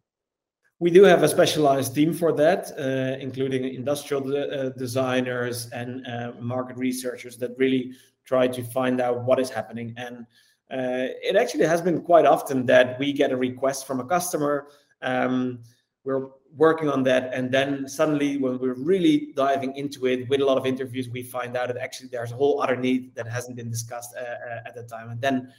We 0.80 0.92
do 0.92 1.04
have 1.04 1.24
a 1.24 1.28
specialized 1.28 1.96
team 1.96 2.14
for 2.14 2.32
that, 2.34 2.72
uh, 2.78 3.18
including 3.20 3.64
industrial 3.74 4.22
de- 4.22 4.50
uh, 4.50 4.70
designers 4.70 5.70
and 5.72 6.06
uh, 6.06 6.34
market 6.40 6.78
researchers 6.78 7.36
that 7.38 7.58
really 7.58 7.94
try 8.26 8.48
to 8.48 8.64
find 8.64 9.02
out 9.02 9.24
what 9.24 9.40
is 9.40 9.50
happening. 9.50 9.96
And 9.98 10.28
uh, 10.70 11.10
it 11.24 11.36
actually 11.36 11.66
has 11.66 11.82
been 11.82 12.02
quite 12.02 12.26
often 12.26 12.66
that 12.68 13.00
we 13.00 13.12
get 13.12 13.32
a 13.32 13.38
request 13.38 13.88
from 13.88 14.00
a 14.00 14.06
customer. 14.06 14.68
Um, 15.02 15.64
we're 16.04 16.28
working 16.56 16.90
on 16.90 17.04
that, 17.04 17.34
and 17.34 17.52
then 17.52 17.88
suddenly, 17.88 18.38
when 18.38 18.60
we're 18.60 18.76
really 18.76 19.34
diving 19.36 19.76
into 19.76 20.06
it 20.08 20.30
with 20.30 20.42
a 20.42 20.46
lot 20.46 20.58
of 20.58 20.66
interviews, 20.66 21.10
we 21.10 21.24
find 21.24 21.58
out 21.58 21.68
that 21.68 21.78
actually 21.78 22.10
there's 22.10 22.32
a 22.32 22.36
whole 22.36 22.62
other 22.62 22.76
need 22.76 23.16
that 23.16 23.28
hasn't 23.28 23.58
been 23.58 23.70
discussed 23.70 24.16
uh, 24.16 24.68
at 24.68 24.76
the 24.76 24.84
time. 24.84 25.10
And 25.10 25.20
then 25.20 25.52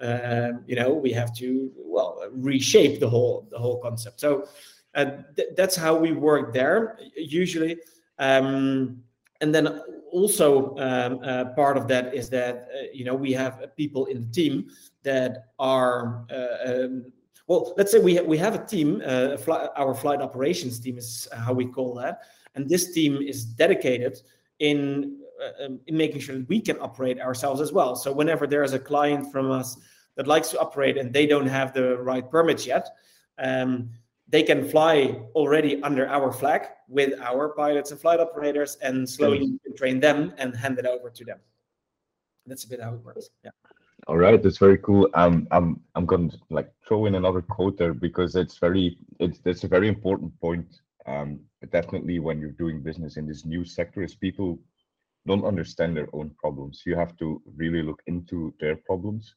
you 0.00 0.76
know 0.76 0.92
we 0.92 1.12
have 1.12 1.34
to 1.36 1.70
well 1.76 2.22
reshape 2.32 3.00
the 3.00 3.08
whole 3.08 3.46
the 3.50 3.58
whole 3.58 3.78
concept. 3.80 4.20
So 4.20 4.48
th- 4.94 5.48
that's 5.56 5.76
how 5.76 5.96
we 5.96 6.12
work 6.12 6.52
there 6.52 6.98
usually. 7.16 7.78
Um, 8.18 9.02
and 9.40 9.54
then 9.54 9.80
also 10.14 10.76
um, 10.78 11.20
uh, 11.24 11.44
part 11.56 11.76
of 11.76 11.88
that 11.88 12.14
is 12.14 12.30
that 12.30 12.68
uh, 12.72 12.86
you 12.92 13.04
know 13.04 13.14
we 13.14 13.32
have 13.32 13.60
people 13.76 14.06
in 14.06 14.20
the 14.20 14.32
team 14.32 14.68
that 15.02 15.46
are 15.58 16.24
uh, 16.30 16.84
um, 16.84 17.12
well 17.48 17.74
let's 17.76 17.90
say 17.90 17.98
we, 17.98 18.16
ha- 18.16 18.22
we 18.22 18.38
have 18.38 18.54
a 18.54 18.64
team 18.64 19.02
uh, 19.04 19.36
our 19.76 19.94
flight 19.94 20.20
operations 20.22 20.78
team 20.78 20.96
is 20.96 21.28
how 21.36 21.52
we 21.52 21.66
call 21.66 21.94
that. 21.94 22.22
And 22.54 22.68
this 22.68 22.92
team 22.92 23.20
is 23.20 23.44
dedicated 23.44 24.22
in 24.60 25.18
um, 25.64 25.80
in 25.86 25.96
making 25.96 26.20
sure 26.20 26.36
that 26.36 26.48
we 26.48 26.60
can 26.60 26.78
operate 26.80 27.20
ourselves 27.20 27.60
as 27.60 27.72
well. 27.72 27.96
So 27.96 28.12
whenever 28.12 28.46
there 28.46 28.62
is 28.62 28.72
a 28.72 28.78
client 28.78 29.30
from 29.32 29.50
us 29.50 29.76
that 30.16 30.26
likes 30.26 30.50
to 30.50 30.58
operate 30.58 30.96
and 30.96 31.12
they 31.12 31.26
don't 31.26 31.46
have 31.46 31.72
the 31.72 31.98
right 31.98 32.28
permits 32.28 32.66
yet, 32.66 32.88
um, 33.38 33.90
they 34.28 34.42
can 34.42 34.68
fly 34.68 35.20
already 35.34 35.82
under 35.82 36.08
our 36.08 36.32
flag 36.32 36.62
with 36.88 37.18
our 37.20 37.50
pilots 37.50 37.90
and 37.90 38.00
flight 38.00 38.20
operators 38.20 38.76
and 38.80 39.08
slowly 39.08 39.58
train 39.76 40.00
them 40.00 40.32
and 40.38 40.56
hand 40.56 40.78
it 40.78 40.86
over 40.86 41.10
to 41.10 41.24
them. 41.24 41.38
That's 42.46 42.64
a 42.64 42.68
bit 42.68 42.80
how 42.80 42.94
it 42.94 43.04
works. 43.04 43.28
Yeah. 43.44 43.50
All 44.06 44.18
right, 44.18 44.42
that's 44.42 44.58
very 44.58 44.78
cool. 44.78 45.08
Um, 45.14 45.48
I'm 45.50 45.80
I'm 45.94 46.04
going 46.04 46.30
to 46.30 46.38
like 46.50 46.70
throw 46.86 47.06
in 47.06 47.14
another 47.14 47.40
quote 47.40 47.78
there 47.78 47.94
because 47.94 48.36
it's 48.36 48.58
very 48.58 48.98
it's 49.18 49.40
it's 49.46 49.64
a 49.64 49.68
very 49.68 49.88
important 49.88 50.38
point. 50.40 50.80
Um, 51.06 51.40
definitely 51.72 52.18
when 52.18 52.38
you're 52.38 52.50
doing 52.50 52.82
business 52.82 53.16
in 53.16 53.26
this 53.26 53.46
new 53.46 53.64
sector, 53.64 54.02
is 54.02 54.14
people 54.14 54.58
don't 55.26 55.44
understand 55.44 55.96
their 55.96 56.08
own 56.12 56.30
problems. 56.38 56.82
You 56.84 56.96
have 56.96 57.16
to 57.16 57.40
really 57.56 57.82
look 57.82 58.02
into 58.06 58.54
their 58.60 58.76
problems 58.76 59.34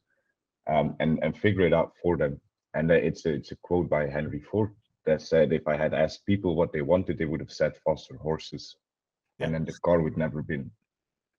um, 0.67 0.96
and 1.00 1.20
and 1.24 1.38
figure 1.38 1.65
it 1.65 1.74
out 1.74 1.94
for 2.01 2.17
them. 2.17 2.39
And 2.74 2.91
it's 2.91 3.25
a, 3.25 3.34
it's 3.34 3.51
a 3.51 3.56
quote 3.58 3.89
by 3.89 4.08
Henry 4.08 4.41
Ford 4.41 4.72
that 5.06 5.22
said, 5.22 5.53
"If 5.53 5.67
I 5.67 5.77
had 5.77 5.94
asked 5.94 6.25
people 6.25 6.56
what 6.56 6.74
they 6.74 6.82
wanted, 6.82 7.17
they 7.17 7.25
would 7.25 7.39
have 7.39 7.51
said 7.51 7.74
faster 7.86 8.17
horses, 8.17 8.75
yeah. 9.39 9.46
and 9.46 9.56
then 9.56 9.65
the 9.65 9.74
car 9.84 10.01
would 10.01 10.17
never 10.17 10.41
been." 10.41 10.70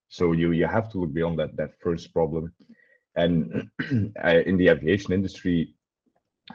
So 0.08 0.32
you 0.32 0.52
you 0.52 0.66
have 0.66 0.90
to 0.90 0.98
look 0.98 1.12
beyond 1.12 1.38
that 1.38 1.56
that 1.56 1.78
first 1.80 2.12
problem. 2.12 2.52
And 3.16 3.70
in 3.90 4.56
the 4.56 4.68
aviation 4.68 5.12
industry, 5.12 5.74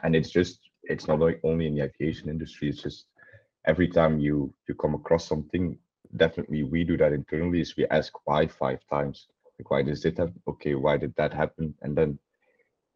and 0.02 0.16
it's 0.16 0.30
just 0.30 0.58
it's 0.84 1.06
not 1.06 1.20
only 1.44 1.66
in 1.66 1.74
the 1.76 1.82
aviation 1.82 2.28
industry. 2.28 2.68
It's 2.68 2.82
just 2.82 3.06
every 3.66 3.88
time 3.88 4.18
you 4.18 4.52
you 4.68 4.74
come 4.74 4.94
across 4.94 5.26
something 5.26 5.78
definitely 6.16 6.62
we 6.62 6.84
do 6.84 6.96
that 6.96 7.12
internally 7.12 7.60
is 7.60 7.76
we 7.76 7.86
ask 7.88 8.12
why 8.24 8.46
five 8.46 8.80
times. 8.90 9.26
Like 9.58 9.70
why 9.70 9.82
does 9.82 10.04
it 10.04 10.18
happen? 10.18 10.40
Okay 10.48 10.74
why 10.74 10.96
did 10.96 11.14
that 11.16 11.32
happen? 11.32 11.74
And 11.82 11.96
then 11.96 12.18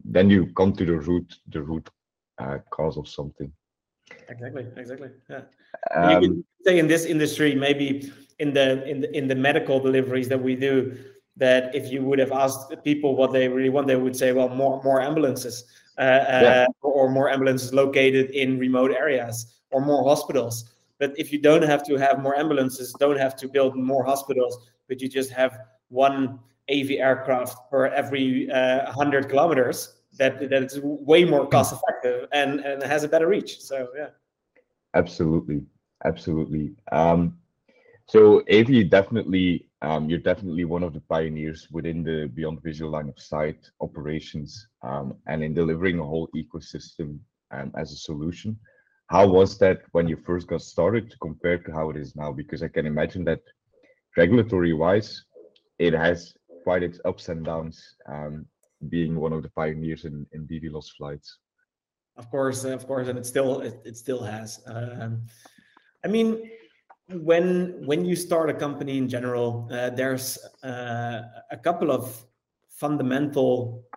then 0.05 0.31
you 0.31 0.47
come 0.55 0.73
to 0.75 0.85
the 0.85 0.99
root 0.99 1.35
the 1.49 1.63
root 1.63 1.89
uh, 2.39 2.59
cause 2.71 2.97
of 2.97 3.09
something. 3.09 3.53
Exactly 4.29 4.67
exactly 4.77 5.11
yeah. 5.29 5.43
Um, 5.95 6.11
you 6.11 6.29
could 6.29 6.45
say 6.65 6.79
in 6.79 6.89
this 6.89 7.05
industry 7.05 7.55
maybe 7.55 8.11
in 8.39 8.53
the 8.53 8.89
in 8.89 9.01
the 9.01 9.17
in 9.17 9.29
the 9.29 9.35
medical 9.35 9.81
deliveries 9.81 10.29
that 10.29 10.43
we 10.43 10.55
do 10.55 10.97
that 11.37 11.75
if 11.75 11.91
you 11.93 12.03
would 12.03 12.19
have 12.19 12.33
asked 12.33 12.75
people 12.85 13.15
what 13.17 13.33
they 13.33 13.49
really 13.49 13.69
want 13.69 13.87
they 13.87 13.97
would 13.97 14.17
say 14.17 14.33
well 14.33 14.49
more 14.49 14.83
more 14.83 15.01
ambulances 15.01 15.65
uh, 15.99 16.03
yeah. 16.03 16.67
uh, 16.69 16.87
or 16.87 17.11
more 17.11 17.29
ambulances 17.29 17.75
located 17.75 18.31
in 18.31 18.59
remote 18.59 18.93
areas 18.93 19.61
or 19.71 19.81
more 19.81 20.05
hospitals 20.05 20.71
but 20.99 21.12
if 21.17 21.33
you 21.33 21.40
don't 21.40 21.62
have 21.62 21.85
to 21.85 21.97
have 21.97 22.21
more 22.21 22.37
ambulances, 22.37 22.95
don't 22.99 23.19
have 23.19 23.37
to 23.37 23.49
build 23.49 23.76
more 23.76 24.05
hospitals, 24.05 24.71
but 24.88 25.00
you 25.00 25.09
just 25.09 25.31
have 25.31 25.59
one 25.88 26.40
Avy 26.69 27.00
aircraft 27.00 27.71
per 27.71 27.87
every 27.87 28.50
uh, 28.50 28.85
100 28.85 29.28
kilometers, 29.28 29.99
that 30.19 30.40
that 30.50 30.62
it's 30.62 30.78
way 30.83 31.25
more 31.25 31.47
cost 31.47 31.75
effective 31.75 32.28
and 32.33 32.61
and 32.61 32.83
has 32.83 33.05
a 33.05 33.09
better 33.09 33.28
reach. 33.28 33.61
So 33.61 33.88
yeah. 33.97 34.09
Absolutely, 34.95 35.64
absolutely. 36.05 36.73
Um, 36.93 37.38
so 38.07 38.43
Avy 38.49 38.85
definitely, 38.85 39.67
um, 39.83 40.09
you're 40.09 40.19
definitely 40.19 40.64
one 40.64 40.83
of 40.83 40.95
the 40.95 41.00
pioneers 41.00 41.69
within 41.71 42.02
the 42.02 42.31
beyond 42.35 42.62
visual 42.62 42.90
line 42.90 43.09
of 43.09 43.21
sight 43.21 43.71
operations 43.81 44.67
um, 44.83 45.14
and 45.26 45.45
in 45.45 45.52
delivering 45.52 45.99
a 45.99 46.05
whole 46.05 46.28
ecosystem 46.35 47.19
um, 47.50 47.71
as 47.76 47.93
a 47.93 47.97
solution 47.97 48.59
how 49.09 49.27
was 49.27 49.59
that 49.59 49.83
when 49.93 50.07
you 50.07 50.17
first 50.17 50.47
got 50.47 50.61
started 50.61 51.15
compared 51.21 51.65
to 51.65 51.73
how 51.73 51.91
it 51.91 51.97
is 51.97 52.15
now? 52.15 52.31
Because 52.31 52.62
I 52.62 52.69
can 52.69 52.87
imagine 52.87 53.25
that 53.25 53.41
regulatory 54.17 54.75
wise, 54.75 55.25
it 55.79 55.95
has 55.95 56.35
quite 56.62 56.83
its 56.83 57.00
ups 57.05 57.29
and 57.31 57.45
downs, 57.45 57.97
um, 58.07 58.47
being 58.88 59.19
one 59.19 59.33
of 59.33 59.43
the 59.43 59.50
pioneers 59.50 60.05
in, 60.05 60.27
in 60.33 60.47
BVLOS 60.47 60.91
flights. 60.97 61.38
Of 62.17 62.31
course, 62.31 62.65
of 62.65 62.87
course, 62.87 63.09
and 63.09 63.19
it 63.19 63.27
still 63.27 63.61
it, 63.61 63.81
it 63.85 63.97
still 63.97 64.23
has. 64.23 64.61
Um, 64.67 65.23
I 66.05 66.09
mean, 66.09 66.50
when 67.09 67.87
when 67.87 68.05
you 68.05 68.17
start 68.17 68.50
a 68.50 68.55
company 68.55 68.99
in 68.99 69.09
general, 69.09 69.69
uh, 69.71 69.91
there's 69.91 70.37
uh, 70.65 71.23
a 71.50 71.57
couple 71.57 71.91
of 71.91 72.23
fundamental 72.69 73.88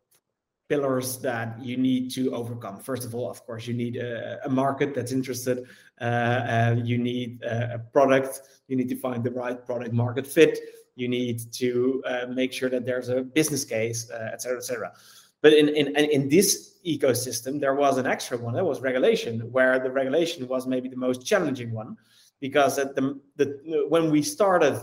pillars 0.71 1.17
that 1.17 1.47
you 1.67 1.75
need 1.75 2.09
to 2.17 2.21
overcome. 2.39 2.79
First 2.79 3.03
of 3.07 3.11
all, 3.13 3.29
of 3.29 3.39
course, 3.45 3.63
you 3.67 3.75
need 3.83 3.95
a, 3.97 4.39
a 4.45 4.49
market 4.63 4.89
that's 4.95 5.11
interested. 5.11 5.57
Uh, 5.99 6.75
you 6.89 6.97
need 6.97 7.29
a, 7.43 7.75
a, 7.75 7.79
product. 7.95 8.33
You 8.69 8.77
need 8.79 8.87
to 8.95 8.99
find 9.07 9.21
the 9.21 9.33
right 9.43 9.59
product 9.69 9.93
market 10.03 10.25
fit. 10.25 10.53
You 10.95 11.09
need 11.09 11.37
to 11.61 12.01
uh, 12.11 12.25
make 12.41 12.51
sure 12.53 12.69
that 12.69 12.85
there's 12.85 13.09
a 13.09 13.19
business 13.39 13.63
case, 13.65 14.09
uh, 14.09 14.29
et 14.33 14.41
cetera, 14.41 14.59
et 14.59 14.63
cetera. 14.63 14.89
But 15.41 15.51
in, 15.53 15.67
in, 15.79 15.87
in 16.17 16.29
this 16.29 16.49
ecosystem, 16.93 17.59
there 17.59 17.75
was 17.75 17.97
an 17.97 18.07
extra 18.15 18.37
one. 18.37 18.53
That 18.53 18.63
was 18.63 18.79
regulation, 18.79 19.33
where 19.51 19.77
the 19.85 19.91
regulation 19.91 20.47
was 20.47 20.67
maybe 20.73 20.87
the 20.87 21.01
most 21.07 21.25
challenging 21.25 21.71
one, 21.73 21.97
because 22.39 22.79
at 22.79 22.95
the, 22.95 23.19
the 23.35 23.47
when 23.89 24.09
we 24.09 24.21
started 24.21 24.75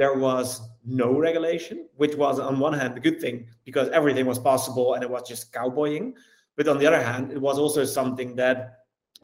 there 0.00 0.14
was 0.14 0.62
no 0.82 1.18
regulation, 1.18 1.86
which 1.96 2.14
was 2.14 2.40
on 2.40 2.58
one 2.58 2.72
hand 2.72 2.96
a 2.96 3.00
good 3.00 3.20
thing 3.20 3.46
because 3.66 3.90
everything 3.90 4.24
was 4.24 4.38
possible 4.38 4.94
and 4.94 5.02
it 5.02 5.10
was 5.10 5.28
just 5.28 5.52
cowboying. 5.52 6.14
But 6.56 6.68
on 6.68 6.78
the 6.78 6.86
other 6.86 7.02
hand, 7.02 7.30
it 7.32 7.38
was 7.38 7.58
also 7.58 7.84
something 7.84 8.34
that 8.36 8.78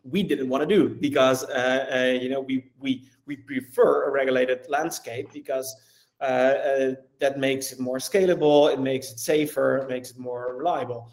we 0.05 0.23
didn't 0.23 0.51
want 0.51 0.69
to 0.69 0.75
do 0.77 0.91
because 0.91 1.45
uh, 1.45 1.87
uh, 1.91 2.23
you 2.23 2.29
know 2.29 2.43
we 2.43 2.73
we 2.79 3.09
we 3.25 3.37
prefer 3.37 4.07
a 4.07 4.11
regulated 4.11 4.67
landscape 4.69 5.33
because 5.33 5.75
uh, 6.21 6.25
uh 6.25 6.95
that 7.21 7.39
makes 7.39 7.73
it 7.73 7.81
more 7.81 7.97
scalable, 7.97 8.71
it 8.71 8.79
makes 8.79 9.11
it 9.11 9.19
safer, 9.19 9.79
it 9.79 9.89
makes 9.89 10.11
it 10.11 10.19
more 10.19 10.55
reliable. 10.59 11.11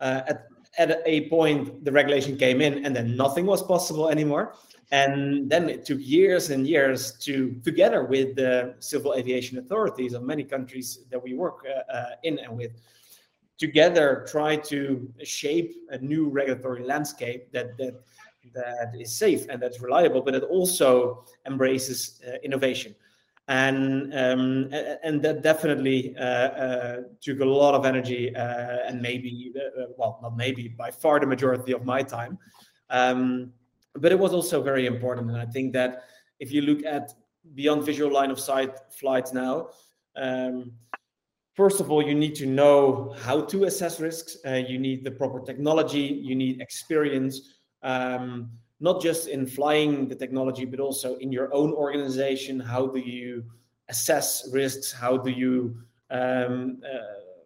Uh, 0.00 0.22
at 0.26 0.48
at 0.78 1.02
a 1.06 1.28
point, 1.28 1.84
the 1.84 1.92
regulation 1.92 2.36
came 2.36 2.60
in, 2.60 2.84
and 2.84 2.94
then 2.94 3.16
nothing 3.16 3.46
was 3.46 3.62
possible 3.62 4.08
anymore. 4.08 4.54
And 4.90 5.50
then 5.50 5.68
it 5.68 5.84
took 5.84 5.98
years 6.00 6.50
and 6.50 6.66
years 6.66 7.12
to, 7.20 7.54
together 7.64 8.04
with 8.04 8.36
the 8.36 8.74
civil 8.78 9.14
aviation 9.14 9.58
authorities 9.58 10.12
of 10.12 10.22
many 10.22 10.44
countries 10.44 11.00
that 11.10 11.22
we 11.22 11.34
work 11.34 11.64
uh, 11.66 11.92
uh, 11.92 12.10
in 12.22 12.38
and 12.38 12.56
with, 12.56 12.72
together 13.58 14.26
try 14.28 14.56
to 14.56 15.10
shape 15.22 15.74
a 15.90 15.98
new 15.98 16.28
regulatory 16.28 16.84
landscape 16.84 17.50
that 17.52 17.76
that 17.78 17.94
that 18.52 18.92
is 18.98 19.16
safe 19.16 19.46
and 19.48 19.60
that's 19.60 19.80
reliable, 19.80 20.20
but 20.20 20.34
it 20.34 20.42
also 20.44 21.24
embraces 21.46 22.20
uh, 22.28 22.36
innovation. 22.42 22.94
And 23.46 24.14
um, 24.14 24.70
and 25.02 25.20
that 25.22 25.42
definitely 25.42 26.16
uh, 26.16 26.22
uh, 26.22 27.00
took 27.20 27.40
a 27.40 27.44
lot 27.44 27.74
of 27.74 27.84
energy 27.84 28.34
uh, 28.34 28.88
and 28.88 29.02
maybe 29.02 29.52
well 29.98 30.18
not 30.22 30.34
maybe 30.34 30.68
by 30.68 30.90
far 30.90 31.20
the 31.20 31.26
majority 31.26 31.72
of 31.72 31.84
my 31.84 32.02
time. 32.02 32.38
Um, 32.88 33.52
but 33.96 34.12
it 34.12 34.18
was 34.18 34.32
also 34.32 34.62
very 34.62 34.86
important. 34.86 35.30
And 35.30 35.38
I 35.38 35.44
think 35.44 35.74
that 35.74 36.04
if 36.40 36.52
you 36.52 36.62
look 36.62 36.84
at 36.86 37.12
beyond 37.54 37.84
visual 37.84 38.10
line 38.10 38.30
of 38.30 38.40
sight 38.40 38.78
flights 38.90 39.34
now, 39.34 39.68
um, 40.16 40.72
first 41.54 41.80
of 41.80 41.90
all, 41.90 42.02
you 42.02 42.14
need 42.14 42.34
to 42.36 42.46
know 42.46 43.14
how 43.20 43.42
to 43.42 43.64
assess 43.64 44.00
risks. 44.00 44.38
Uh, 44.46 44.54
you 44.54 44.78
need 44.78 45.04
the 45.04 45.10
proper 45.10 45.40
technology. 45.40 46.00
You 46.00 46.34
need 46.34 46.60
experience. 46.60 47.54
Not 48.80 49.00
just 49.00 49.28
in 49.28 49.46
flying 49.46 50.08
the 50.08 50.14
technology, 50.14 50.64
but 50.64 50.80
also 50.80 51.16
in 51.16 51.32
your 51.32 51.52
own 51.54 51.72
organization. 51.72 52.60
How 52.60 52.86
do 52.86 52.98
you 52.98 53.44
assess 53.88 54.48
risks? 54.52 54.92
How 54.92 55.16
do 55.16 55.30
you 55.30 55.76
um, 56.10 56.80
uh, 56.84 56.98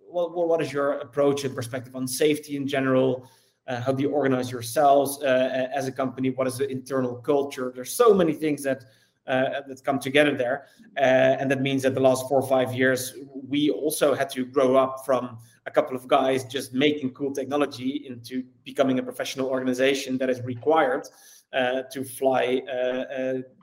what, 0.09 0.49
what 0.49 0.63
is 0.63 0.73
your 0.73 0.95
approach 0.95 1.45
and 1.45 1.55
perspective 1.55 1.95
on 1.95 2.07
safety 2.09 2.57
in 2.57 2.67
general? 2.67 3.29
Uh, 3.67 3.81
how 3.81 3.93
do 3.93 4.03
you 4.03 4.11
organize 4.11 4.51
yourselves 4.51 5.23
uh, 5.23 5.69
as 5.75 5.87
a 5.87 5.93
company? 5.93 6.31
What 6.31 6.47
is 6.47 6.59
the 6.59 6.71
internal 6.71 7.17
culture? 7.17 7.71
There's 7.75 7.93
so 7.93 8.15
many 8.15 8.33
things 8.33 8.63
that 8.63 8.85
that 9.29 9.83
come 9.85 9.99
together 9.99 10.35
there, 10.37 10.67
uh, 10.97 11.41
and 11.41 11.51
that 11.51 11.61
means 11.61 11.83
that 11.83 11.95
the 11.95 12.01
last 12.01 12.29
four 12.29 12.41
or 12.41 12.49
five 12.49 12.75
years 12.75 13.15
we 13.49 13.71
also 13.71 14.15
had 14.15 14.29
to 14.31 14.45
grow 14.45 14.77
up 14.77 15.05
from 15.07 15.39
a 15.67 15.71
couple 15.71 15.97
of 15.97 16.07
guys 16.09 16.45
just 16.45 16.75
making 16.75 17.11
cool 17.11 17.33
technology 17.33 18.05
into 18.07 18.43
becoming 18.65 18.99
a 18.99 19.03
professional 19.03 19.49
organization 19.49 20.19
that 20.19 20.31
is 20.31 20.41
required 20.43 21.07
uh, 21.53 21.83
to 21.93 22.05
fly 22.05 22.63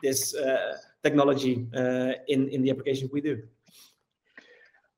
this 0.01 0.35
technology 1.03 1.67
in 2.27 2.49
in 2.49 2.61
the 2.61 2.69
applications 2.69 3.11
we 3.11 3.21
do. 3.21 3.41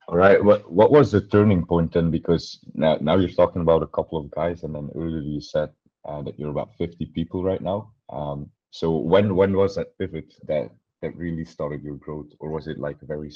All 0.08 0.16
right. 0.16 0.42
What 0.42 0.72
what 0.72 0.90
was 0.90 1.12
the 1.12 1.20
turning 1.20 1.66
point 1.66 1.92
then? 1.92 2.10
Because 2.10 2.60
now 2.72 2.96
now 3.00 3.16
you're 3.16 3.28
talking 3.28 3.60
about 3.60 3.82
a 3.82 3.86
couple 3.88 4.18
of 4.18 4.30
guys, 4.30 4.62
and 4.62 4.74
then 4.74 4.88
earlier 4.94 5.20
you 5.20 5.40
said 5.40 5.68
uh, 6.06 6.22
that 6.22 6.38
you're 6.38 6.50
about 6.50 6.74
50 6.78 7.04
people 7.06 7.44
right 7.44 7.60
now. 7.60 7.92
Um, 8.08 8.50
so 8.70 8.96
when 8.96 9.34
when 9.34 9.56
was 9.56 9.76
that 9.76 9.96
pivot 9.98 10.34
that 10.46 10.70
that 11.02 11.16
really 11.16 11.44
started 11.44 11.82
your 11.82 11.96
growth, 11.96 12.30
or 12.40 12.50
was 12.50 12.66
it 12.66 12.78
like 12.78 13.00
a 13.02 13.06
very 13.06 13.32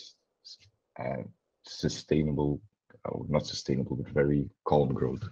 uh, 0.98 1.22
sustainable, 1.64 2.60
oh, 3.06 3.24
not 3.28 3.46
sustainable, 3.46 3.96
but 3.96 4.08
very 4.08 4.48
calm 4.64 4.92
growth? 4.92 5.22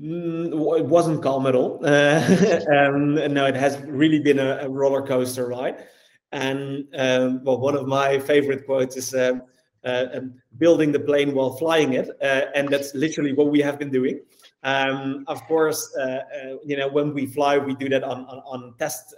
Mm, 0.00 0.78
it 0.78 0.86
wasn't 0.86 1.22
calm 1.22 1.46
at 1.46 1.54
all. 1.54 1.80
Uh, 1.84 2.20
um, 2.76 3.14
no, 3.14 3.46
it 3.46 3.54
has 3.54 3.78
really 3.82 4.18
been 4.18 4.38
a, 4.38 4.58
a 4.62 4.68
roller 4.68 5.06
coaster 5.06 5.46
ride. 5.46 5.86
And 6.32 6.88
um, 6.96 7.44
well, 7.44 7.58
one 7.58 7.76
of 7.76 7.86
my 7.86 8.18
favorite 8.18 8.66
quotes 8.66 8.96
is. 8.96 9.14
Um, 9.14 9.42
uh, 9.84 10.06
um, 10.14 10.34
building 10.58 10.92
the 10.92 11.00
plane 11.00 11.34
while 11.34 11.56
flying 11.56 11.94
it, 11.94 12.08
uh, 12.22 12.42
and 12.54 12.68
that's 12.68 12.94
literally 12.94 13.32
what 13.32 13.48
we 13.48 13.60
have 13.60 13.80
been 13.80 13.90
doing. 13.90 14.20
Um, 14.64 15.24
of 15.26 15.42
course, 15.46 15.92
uh, 15.96 16.02
uh, 16.02 16.56
you 16.64 16.76
know 16.76 16.88
when 16.88 17.12
we 17.12 17.26
fly, 17.26 17.58
we 17.58 17.74
do 17.74 17.88
that 17.88 18.04
on 18.04 18.24
on, 18.26 18.38
on 18.46 18.74
test 18.78 19.14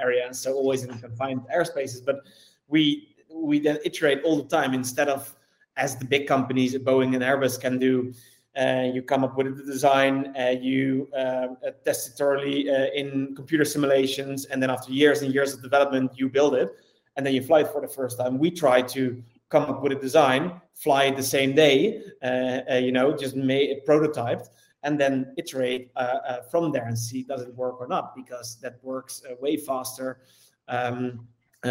areas, 0.00 0.38
so 0.38 0.52
always 0.54 0.84
in 0.84 0.98
confined 0.98 1.42
airspaces. 1.54 2.04
But 2.04 2.20
we 2.68 3.16
we 3.32 3.58
then 3.58 3.78
iterate 3.84 4.22
all 4.22 4.36
the 4.36 4.48
time 4.48 4.74
instead 4.74 5.08
of 5.08 5.34
as 5.76 5.96
the 5.96 6.04
big 6.04 6.26
companies, 6.26 6.76
Boeing 6.76 7.14
and 7.14 7.22
Airbus 7.22 7.58
can 7.58 7.78
do. 7.78 8.12
Uh, 8.54 8.90
you 8.92 9.00
come 9.00 9.24
up 9.24 9.34
with 9.34 9.56
the 9.56 9.64
design, 9.64 10.34
uh, 10.38 10.50
you 10.60 11.08
uh, 11.16 11.48
test 11.86 12.08
it 12.08 12.12
thoroughly 12.18 12.68
in 12.94 13.34
computer 13.34 13.64
simulations, 13.64 14.44
and 14.44 14.62
then 14.62 14.68
after 14.68 14.92
years 14.92 15.22
and 15.22 15.32
years 15.32 15.54
of 15.54 15.62
development, 15.62 16.10
you 16.16 16.28
build 16.28 16.54
it, 16.54 16.70
and 17.16 17.24
then 17.24 17.32
you 17.32 17.42
fly 17.42 17.60
it 17.60 17.68
for 17.68 17.80
the 17.80 17.88
first 17.88 18.18
time. 18.18 18.38
We 18.38 18.50
try 18.50 18.82
to 18.82 19.22
come 19.48 19.64
up 19.64 19.82
with 19.82 19.92
a 19.92 19.94
design, 19.94 20.60
fly 20.74 21.04
it 21.04 21.16
the 21.16 21.22
same 21.22 21.54
day, 21.54 22.02
uh, 22.22 22.60
uh, 22.70 22.74
you 22.76 22.92
know, 22.92 23.16
just 23.16 23.36
make 23.36 23.70
it 23.70 23.86
prototyped, 23.86 24.48
and 24.82 24.98
then 24.98 25.32
iterate 25.36 25.90
uh, 25.96 26.18
uh, 26.26 26.42
from 26.50 26.72
there 26.72 26.86
and 26.86 26.98
see 26.98 27.22
does 27.22 27.42
it 27.42 27.54
work 27.54 27.80
or 27.80 27.86
not, 27.86 28.14
because 28.14 28.58
that 28.60 28.78
works 28.82 29.22
uh, 29.28 29.34
way 29.40 29.56
faster 29.56 30.20
um, 30.68 31.26
uh, 31.64 31.68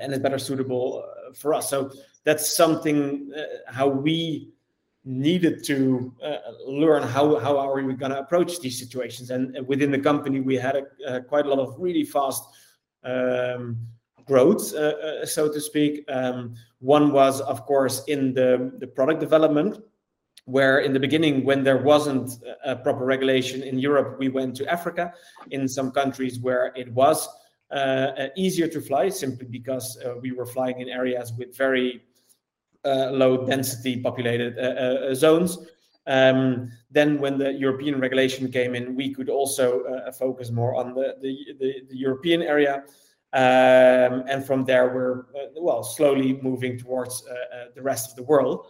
and 0.00 0.12
is 0.12 0.18
better 0.18 0.38
suitable 0.38 1.04
for 1.34 1.54
us. 1.54 1.70
So 1.70 1.90
that's 2.24 2.56
something 2.56 3.32
how 3.66 3.88
we 3.88 4.52
needed 5.04 5.64
to 5.64 6.12
learn 6.66 7.02
how 7.02 7.38
how 7.38 7.56
are 7.56 7.80
we 7.82 7.94
going 7.94 8.12
to 8.12 8.18
approach 8.18 8.60
these 8.60 8.78
situations. 8.78 9.30
And, 9.30 9.66
within 9.66 9.90
the 9.90 9.98
company, 9.98 10.40
we 10.40 10.56
had 10.56 10.84
a, 11.06 11.20
quite 11.22 11.46
a 11.46 11.48
lot 11.48 11.60
of 11.60 11.76
really 11.78 12.04
fast. 12.04 12.44
Um, 13.04 13.78
growth, 14.28 14.74
uh, 14.74 14.78
uh, 14.78 15.26
so 15.26 15.50
to 15.50 15.60
speak. 15.60 16.04
Um, 16.08 16.54
one 16.80 17.12
was, 17.12 17.40
of 17.40 17.64
course, 17.64 18.04
in 18.06 18.34
the, 18.34 18.70
the 18.78 18.86
product 18.86 19.20
development, 19.20 19.78
where 20.48 20.80
in 20.80 20.92
the 20.92 21.00
beginning, 21.00 21.44
when 21.44 21.62
there 21.62 21.76
wasn't 21.76 22.30
a 22.64 22.74
proper 22.74 23.04
regulation 23.04 23.62
in 23.62 23.78
Europe, 23.78 24.18
we 24.18 24.28
went 24.28 24.56
to 24.56 24.66
Africa. 24.66 25.12
In 25.50 25.68
some 25.68 25.90
countries 25.90 26.38
where 26.40 26.72
it 26.76 26.92
was 26.92 27.28
uh, 27.70 27.74
uh 27.74 28.28
easier 28.36 28.68
to 28.68 28.80
fly, 28.80 29.10
simply 29.10 29.46
because 29.46 29.98
uh, 29.98 30.14
we 30.22 30.32
were 30.32 30.46
flying 30.46 30.80
in 30.80 30.88
areas 30.88 31.32
with 31.38 31.56
very 31.56 32.02
uh, 32.84 33.10
low 33.10 33.46
density 33.46 34.00
populated 34.00 34.52
zones. 35.14 35.58
Um, 36.06 36.70
then, 36.90 37.20
when 37.20 37.36
the 37.36 37.52
European 37.52 38.00
regulation 38.00 38.50
came 38.50 38.74
in, 38.74 38.94
we 38.94 39.12
could 39.14 39.28
also 39.28 39.66
focus 40.18 40.50
more 40.50 40.74
on 40.74 40.94
the, 40.94 41.16
the, 41.20 41.36
the, 41.60 41.70
the 41.90 41.96
European 41.96 42.40
area. 42.42 42.84
Um, 43.34 44.24
and 44.26 44.44
from 44.46 44.64
there, 44.64 44.94
we're 44.94 45.20
uh, 45.36 45.48
well 45.60 45.82
slowly 45.82 46.40
moving 46.40 46.78
towards 46.78 47.26
uh, 47.26 47.32
uh, 47.32 47.64
the 47.74 47.82
rest 47.82 48.10
of 48.10 48.16
the 48.16 48.22
world. 48.22 48.68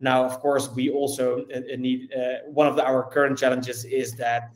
Now, 0.00 0.24
of 0.24 0.40
course, 0.40 0.70
we 0.70 0.90
also 0.90 1.44
need 1.76 2.10
one 2.46 2.66
of 2.66 2.76
the, 2.76 2.84
our 2.84 3.08
current 3.10 3.38
challenges 3.38 3.84
is 3.84 4.14
that 4.16 4.52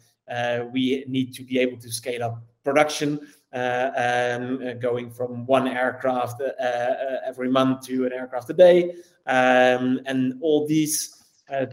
we 0.73 1.05
need 1.09 1.35
to 1.35 1.43
be 1.43 1.59
able 1.59 1.79
to 1.79 1.91
scale 1.91 2.25
up 2.25 2.43
production 2.65 3.21
uh, 3.55 3.91
um, 3.97 4.61
uh, 4.63 4.75
going 4.75 5.11
from 5.11 5.47
one 5.47 5.67
aircraft 5.67 6.43
uh, 6.43 6.55
every 7.25 7.49
month 7.49 7.81
to 7.87 8.05
an 8.05 8.13
aircraft 8.13 8.51
a 8.51 8.53
day. 8.53 8.95
Um, 9.27 10.01
and 10.05 10.35
all 10.43 10.67
these 10.67 11.15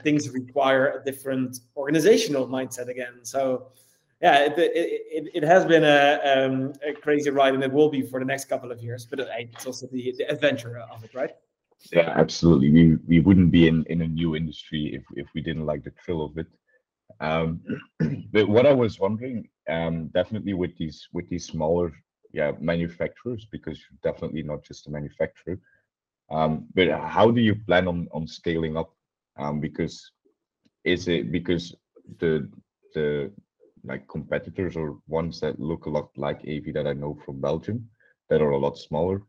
things 0.01 0.29
require 0.29 0.97
a 0.97 1.03
different 1.03 1.59
organizational 1.75 2.47
mindset 2.47 2.87
again. 2.87 3.15
So 3.23 3.71
yeah, 4.21 4.45
it, 4.45 4.53
it, 4.57 5.29
it, 5.33 5.43
has 5.43 5.65
been 5.65 5.83
a, 5.83 6.21
um, 6.33 6.71
a, 6.87 6.93
crazy 6.93 7.29
ride, 7.29 7.53
and 7.53 7.61
it 7.61 7.71
will 7.71 7.89
be 7.89 8.01
for 8.01 8.19
the 8.19 8.25
next 8.25 8.45
couple 8.45 8.71
of 8.71 8.81
years. 8.81 9.05
But 9.05 9.19
it's 9.19 9.65
also 9.65 9.87
the, 9.87 10.15
the 10.17 10.23
adventure 10.29 10.81
of 10.89 11.03
it, 11.03 11.13
right? 11.13 11.31
Yeah, 11.93 12.13
absolutely. 12.15 12.71
We 12.71 12.95
we 13.07 13.19
wouldn't 13.19 13.51
be 13.51 13.67
in, 13.67 13.85
in 13.85 14.01
a 14.01 14.07
new 14.07 14.35
industry 14.35 14.93
if, 14.95 15.03
if 15.15 15.27
we 15.35 15.41
didn't 15.41 15.65
like 15.65 15.83
the 15.83 15.91
thrill 16.03 16.23
of 16.25 16.37
it. 16.37 16.47
Um, 17.21 17.61
but 18.33 18.49
what 18.49 18.65
I 18.65 18.73
was 18.73 18.99
wondering, 18.99 19.49
um, 19.69 20.07
definitely 20.09 20.53
with 20.53 20.77
these 20.77 21.07
with 21.13 21.29
these 21.29 21.45
smaller 21.47 21.93
yeah 22.33 22.51
manufacturers, 22.59 23.47
because 23.51 23.79
you're 23.79 24.13
definitely 24.13 24.43
not 24.43 24.63
just 24.63 24.87
a 24.87 24.91
manufacturer. 24.91 25.59
Um, 26.31 26.67
but 26.75 26.89
how 26.89 27.31
do 27.31 27.41
you 27.41 27.55
plan 27.55 27.87
on 27.87 28.07
on 28.13 28.27
scaling 28.27 28.77
up? 28.77 28.93
Um, 29.37 29.59
because 29.61 30.11
is 30.83 31.07
it 31.07 31.31
because 31.31 31.75
the 32.19 32.49
the 32.93 33.31
like 33.83 34.07
competitors 34.07 34.75
or 34.75 34.99
ones 35.07 35.39
that 35.41 35.59
look 35.59 35.85
a 35.85 35.89
lot 35.89 36.09
like 36.17 36.41
Avy 36.45 36.71
that 36.71 36.87
I 36.87 36.93
know 36.93 37.17
from 37.25 37.41
Belgium 37.41 37.87
that 38.29 38.41
are 38.41 38.51
a 38.51 38.57
lot 38.57 38.77
smaller, 38.77 39.21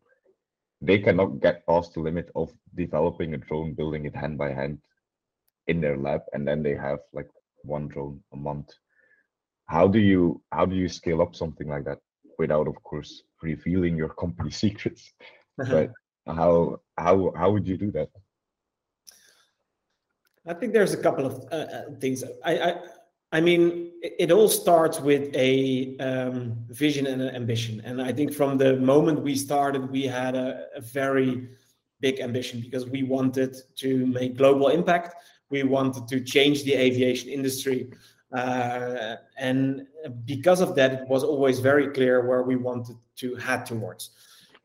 they 0.81 0.99
cannot 0.99 1.41
get 1.41 1.67
past 1.67 1.95
the 1.95 2.01
limit 2.01 2.31
of 2.35 2.53
developing 2.75 3.35
a 3.35 3.39
drone, 3.39 3.75
building 3.75 4.05
it 4.05 4.15
hand 4.15 4.39
by 4.39 4.53
hand 4.53 4.79
in 5.67 5.81
their 5.81 5.97
lab, 5.97 6.23
and 6.33 6.47
then 6.47 6.63
they 6.63 6.75
have 6.75 7.01
like 7.13 7.29
one 7.63 7.89
drone 7.89 8.23
a 8.33 8.37
month. 8.37 8.69
How 9.67 9.89
do 9.89 9.99
you 9.99 10.43
how 10.53 10.67
do 10.67 10.77
you 10.77 10.89
scale 10.89 11.23
up 11.23 11.35
something 11.35 11.69
like 11.69 11.85
that 11.85 11.99
without, 12.39 12.69
of 12.69 12.81
course, 12.83 13.23
revealing 13.43 13.97
your 13.97 14.11
company 14.11 14.51
secrets? 14.65 15.13
but 15.57 15.91
how 16.27 16.81
how 16.97 17.33
how 17.37 17.51
would 17.51 17.67
you 17.67 17.77
do 17.77 17.91
that? 17.93 18.11
I 20.47 20.55
think 20.55 20.73
there's 20.73 20.95
a 20.95 21.03
couple 21.03 21.27
of 21.27 21.43
uh, 21.51 21.57
uh 21.57 21.83
things. 22.01 22.23
I, 22.45 22.59
I 22.59 22.79
I 23.37 23.41
mean, 23.43 23.93
it 24.01 24.33
all 24.33 24.49
starts 24.49 24.99
with 24.99 25.25
a 25.37 25.95
um, 25.99 26.57
vision 26.71 27.07
and 27.07 27.21
an 27.21 27.37
ambition. 27.37 27.83
And 27.85 28.01
I 28.01 28.11
think 28.11 28.33
from 28.33 28.57
the 28.57 28.79
moment 28.79 29.21
we 29.21 29.37
started, 29.37 29.91
we 29.91 30.05
had 30.05 30.35
a, 30.35 30.69
a, 30.75 30.81
very 30.81 31.47
big 32.01 32.21
ambition 32.21 32.63
because 32.63 32.87
we 32.87 33.03
wanted 33.03 33.55
to 33.83 34.07
make 34.07 34.39
global 34.39 34.69
impact. 34.69 35.17
We 35.51 35.65
wanted 35.65 36.09
to 36.09 36.21
change 36.23 36.65
the 36.65 36.73
aviation 36.73 37.29
industry. 37.29 37.91
Uh, 38.33 39.17
and 39.37 39.87
because 40.25 40.63
of 40.63 40.75
that, 40.77 40.93
it 40.95 41.07
was 41.07 41.23
always 41.23 41.61
very 41.61 41.89
clear 41.89 42.27
where 42.27 42.43
we 42.43 42.57
wanted 42.57 42.97
to 43.17 43.37
head 43.37 43.67
towards. 43.67 44.13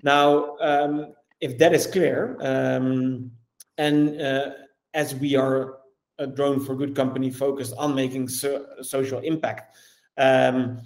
Now, 0.02 0.56
um, 0.62 1.14
if 1.42 1.58
that 1.58 1.74
is 1.74 1.88
clear, 1.88 2.38
um, 2.40 3.32
and 3.78 4.22
uh, 4.22 4.52
as 4.94 5.14
we 5.14 5.36
are 5.36 5.81
a 6.22 6.28
drone 6.28 6.60
for 6.60 6.76
good 6.76 6.96
company 6.96 7.30
focused 7.30 7.74
on 7.78 7.96
making 7.96 8.30
so, 8.30 8.66
social 8.82 9.20
impact. 9.20 9.76
Um, 10.18 10.82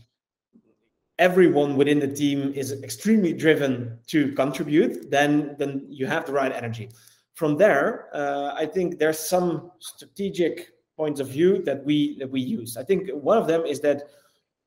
everyone 1.19 1.75
within 1.75 1.99
the 1.99 2.07
team 2.07 2.53
is 2.55 2.71
extremely 2.83 3.33
driven 3.33 3.99
to 4.07 4.31
contribute, 4.33 5.11
then 5.11 5.55
then 5.59 5.85
you 5.89 6.07
have 6.07 6.25
the 6.25 6.31
right 6.31 6.51
energy. 6.51 6.89
From 7.35 7.57
there, 7.57 8.07
uh, 8.13 8.53
I 8.55 8.65
think 8.65 8.97
there's 8.97 9.19
some 9.19 9.71
strategic 9.79 10.71
points 10.95 11.19
of 11.19 11.27
view 11.27 11.61
that 11.63 11.83
we 11.83 12.17
that 12.19 12.29
we 12.29 12.41
use. 12.41 12.77
I 12.77 12.83
think 12.83 13.09
one 13.11 13.37
of 13.37 13.47
them 13.47 13.65
is 13.65 13.79
that 13.81 14.03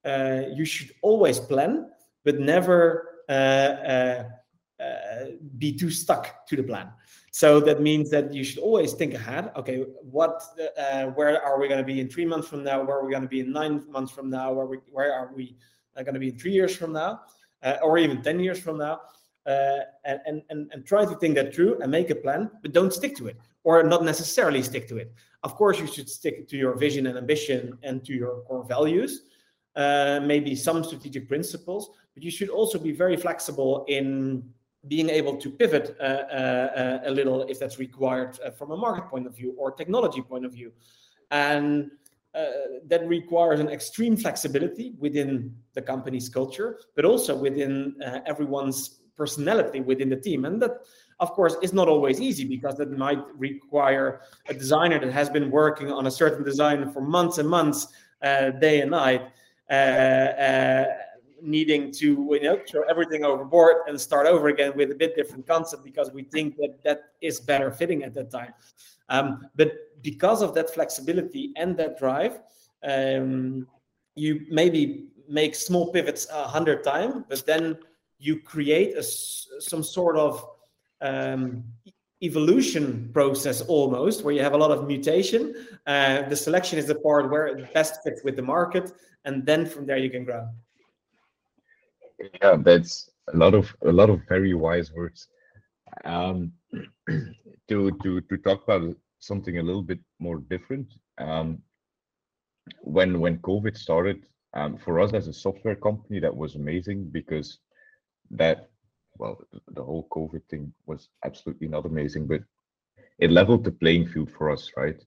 uh, 0.05 0.43
you 0.55 0.65
should 0.65 0.93
always 1.03 1.41
plan, 1.41 1.91
but 2.25 2.39
never 2.39 3.25
uh, 3.29 3.33
uh 3.33 4.25
uh, 4.81 5.25
be 5.59 5.77
too 5.77 5.91
stuck 5.91 6.47
to 6.47 6.55
the 6.55 6.63
plan. 6.63 6.89
So 7.39 7.61
that 7.61 7.81
means 7.81 8.11
that 8.11 8.35
you 8.35 8.43
should 8.43 8.59
always 8.59 8.95
think 8.95 9.15
ahead. 9.15 9.53
Okay, 9.55 9.85
what, 10.17 10.43
uh, 10.77 11.05
where 11.19 11.41
are 11.41 11.61
we 11.61 11.69
going 11.69 11.79
to 11.79 11.87
be 11.87 12.01
in 12.01 12.09
three 12.09 12.27
months 12.27 12.49
from 12.49 12.65
now? 12.65 12.83
Where 12.83 12.97
are 12.99 13.05
we 13.07 13.13
going 13.13 13.23
to 13.23 13.29
be 13.29 13.39
in 13.39 13.53
nine 13.53 13.89
months 13.89 14.11
from 14.11 14.29
now? 14.29 14.53
Where 14.53 14.67
we, 14.67 14.79
where 14.91 15.13
are 15.13 15.31
we 15.33 15.57
uh, 15.97 16.03
going 16.03 16.15
to 16.15 16.19
be 16.19 16.31
in 16.31 16.37
three 16.37 16.51
years 16.51 16.75
from 16.75 16.93
now, 16.93 17.21
uh, 17.63 17.77
or 17.81 17.97
even 17.97 18.23
ten 18.23 18.41
years 18.41 18.59
from 18.59 18.79
now? 18.79 19.03
Uh, 19.47 19.83
and, 20.05 20.43
and 20.51 20.69
and 20.73 20.85
try 20.85 21.05
to 21.05 21.15
think 21.21 21.37
that 21.37 21.55
through 21.55 21.81
and 21.81 21.93
make 21.93 22.11
a 22.11 22.15
plan, 22.17 22.51
but 22.61 22.73
don't 22.73 22.93
stick 22.93 23.15
to 23.19 23.29
it, 23.29 23.37
or 23.63 23.85
not 23.85 24.03
necessarily 24.03 24.61
stick 24.61 24.89
to 24.89 24.97
it. 24.97 25.13
Of 25.45 25.55
course, 25.55 25.79
you 25.79 25.87
should 25.87 26.09
stick 26.09 26.49
to 26.49 26.57
your 26.57 26.75
vision 26.75 27.07
and 27.07 27.17
ambition 27.17 27.79
and 27.85 28.05
to 28.07 28.13
your 28.15 28.41
core 28.49 28.65
values. 28.65 29.13
Uh, 29.77 30.19
maybe 30.25 30.57
some 30.57 30.83
strategic 30.83 31.29
principles, 31.29 31.91
but 32.15 32.25
you 32.25 32.33
should 32.33 32.49
also 32.49 32.81
be 32.81 32.91
very 32.91 33.17
flexible 33.17 33.85
in 33.87 34.43
being 34.89 35.09
able 35.09 35.37
to 35.37 35.51
pivot 35.51 35.97
uh, 36.01 36.03
uh, 36.03 37.01
a 37.05 37.11
little 37.11 37.43
if 37.43 37.59
that's 37.59 37.79
required 37.79 38.39
uh, 38.45 38.51
from 38.51 38.71
a 38.71 38.77
market 38.77 39.09
point 39.09 39.27
of 39.27 39.37
view 39.37 39.55
or 39.59 39.71
technology 39.73 40.23
point 40.23 40.45
of 40.45 40.53
view. 40.53 40.73
And 41.31 41.91
that 42.87 43.03
requires 43.09 43.59
an 43.59 43.69
extreme 43.69 44.17
flexibility 44.17 44.95
within 45.01 45.53
the 45.75 45.83
company's 45.83 46.29
culture, 46.29 46.79
but 46.95 47.05
also 47.05 47.37
within 47.37 47.97
everyone's 48.27 49.01
personality 49.19 49.81
within 49.81 50.09
the 50.09 50.17
team. 50.17 50.47
And 50.47 50.63
that, 50.63 50.75
of 51.21 51.33
course, 51.33 51.57
is 51.61 51.73
not 51.75 51.89
always 51.89 52.21
easy 52.21 52.45
because 52.45 52.77
that 52.77 52.97
might 52.97 53.23
require 53.37 54.21
a 54.49 54.55
designer 54.55 54.99
that 55.01 55.13
has 55.13 55.29
been 55.29 55.51
working 55.51 55.91
on 55.91 56.07
a 56.07 56.11
certain 56.11 56.45
design 56.45 56.91
for 56.93 57.03
months 57.03 57.37
and 57.39 57.49
months, 57.49 57.89
uh, 58.23 58.51
day 58.51 58.81
and 58.81 58.93
night, 58.93 59.23
uh, 59.71 59.75
uh, 59.75 60.85
needing 61.43 61.93
to 61.93 62.29
you 62.33 62.43
know 62.43 62.61
throw 62.69 62.83
everything 62.83 63.25
overboard 63.25 63.77
and 63.87 64.01
start 64.01 64.27
over 64.27 64.49
again 64.49 64.73
with 64.77 64.91
a 64.91 64.95
bit 64.95 65.17
different 65.17 65.47
concept 65.47 65.85
because 65.85 66.11
we 66.13 66.23
think 66.23 66.57
that 66.57 66.83
that 66.85 67.13
is 67.21 67.41
better 67.41 67.71
fitting 67.71 68.03
at 68.03 68.15
that 68.15 68.31
time. 68.31 68.53
Um, 69.09 69.47
but 69.57 69.73
because 70.03 70.43
of 70.43 70.55
that 70.55 70.73
flexibility 70.73 71.53
and 71.57 71.77
that 71.77 71.99
drive 71.99 72.41
um, 72.83 73.67
you 74.15 74.47
maybe 74.51 75.09
make 75.29 75.55
small 75.55 75.93
pivots 75.93 76.27
a 76.33 76.45
hundred 76.47 76.85
times 76.85 77.25
but 77.29 77.45
then 77.47 77.79
you 78.19 78.41
create 78.41 78.97
a, 78.97 79.03
some 79.03 79.83
sort 79.83 80.17
of 80.17 80.45
um, 81.01 81.65
evolution 82.23 83.11
process 83.13 83.61
almost 83.63 84.25
where 84.25 84.35
you 84.35 84.43
have 84.43 84.55
a 84.55 84.57
lot 84.57 84.73
of 84.73 84.89
mutation. 84.89 85.55
Uh, 85.87 86.23
the 86.23 86.35
selection 86.35 86.79
is 86.79 86.87
the 86.87 86.97
part 86.97 87.31
where 87.31 87.47
it 87.47 87.73
best 87.73 88.03
fits 88.03 88.23
with 88.25 88.35
the 88.35 88.43
market 88.43 88.93
and 89.25 89.47
then 89.47 89.65
from 89.65 89.87
there 89.87 89.99
you 89.99 90.11
can 90.11 90.25
grow 90.25 90.49
yeah 92.41 92.57
that's 92.57 93.11
a 93.33 93.37
lot 93.37 93.55
of 93.55 93.75
a 93.87 93.93
lot 93.93 94.11
of 94.11 94.21
very 94.29 94.55
wise 94.55 94.93
words 94.93 95.29
um 96.05 96.53
to 97.69 97.91
to 98.03 98.21
to 98.23 98.37
talk 98.39 98.63
about 98.65 98.95
something 99.21 99.59
a 99.59 99.63
little 99.63 99.83
bit 99.83 100.01
more 100.19 100.39
different 100.51 100.89
um 101.19 101.59
when 102.83 103.21
when 103.21 103.39
covid 103.39 103.77
started 103.77 104.25
um 104.55 104.77
for 104.77 105.01
us 105.01 105.13
as 105.13 105.29
a 105.29 105.33
software 105.33 105.77
company 105.77 106.21
that 106.21 106.35
was 106.35 106.55
amazing 106.55 107.09
because 107.11 107.59
that 108.31 108.69
well 109.19 109.39
the 109.69 109.83
whole 109.83 110.07
covid 110.11 110.43
thing 110.51 110.73
was 110.87 111.09
absolutely 111.25 111.69
not 111.69 111.87
amazing 111.87 112.27
but 112.27 112.43
it 113.19 113.31
leveled 113.31 113.65
the 113.65 113.73
playing 113.73 114.07
field 114.07 114.31
for 114.31 114.51
us 114.51 114.71
right 114.77 115.03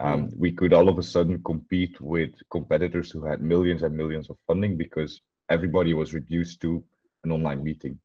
um, 0.00 0.28
mm. 0.28 0.36
we 0.36 0.50
could 0.50 0.72
all 0.72 0.88
of 0.88 0.98
a 0.98 1.02
sudden 1.02 1.42
compete 1.44 2.00
with 2.00 2.30
competitors 2.50 3.10
who 3.10 3.24
had 3.24 3.42
millions 3.42 3.82
and 3.82 3.96
millions 3.96 4.30
of 4.30 4.36
funding 4.46 4.76
because 4.76 5.20
everybody 5.52 5.92
was 5.94 6.14
reduced 6.14 6.60
to 6.62 6.82
an 7.24 7.30
online 7.30 7.62
meeting. 7.62 7.98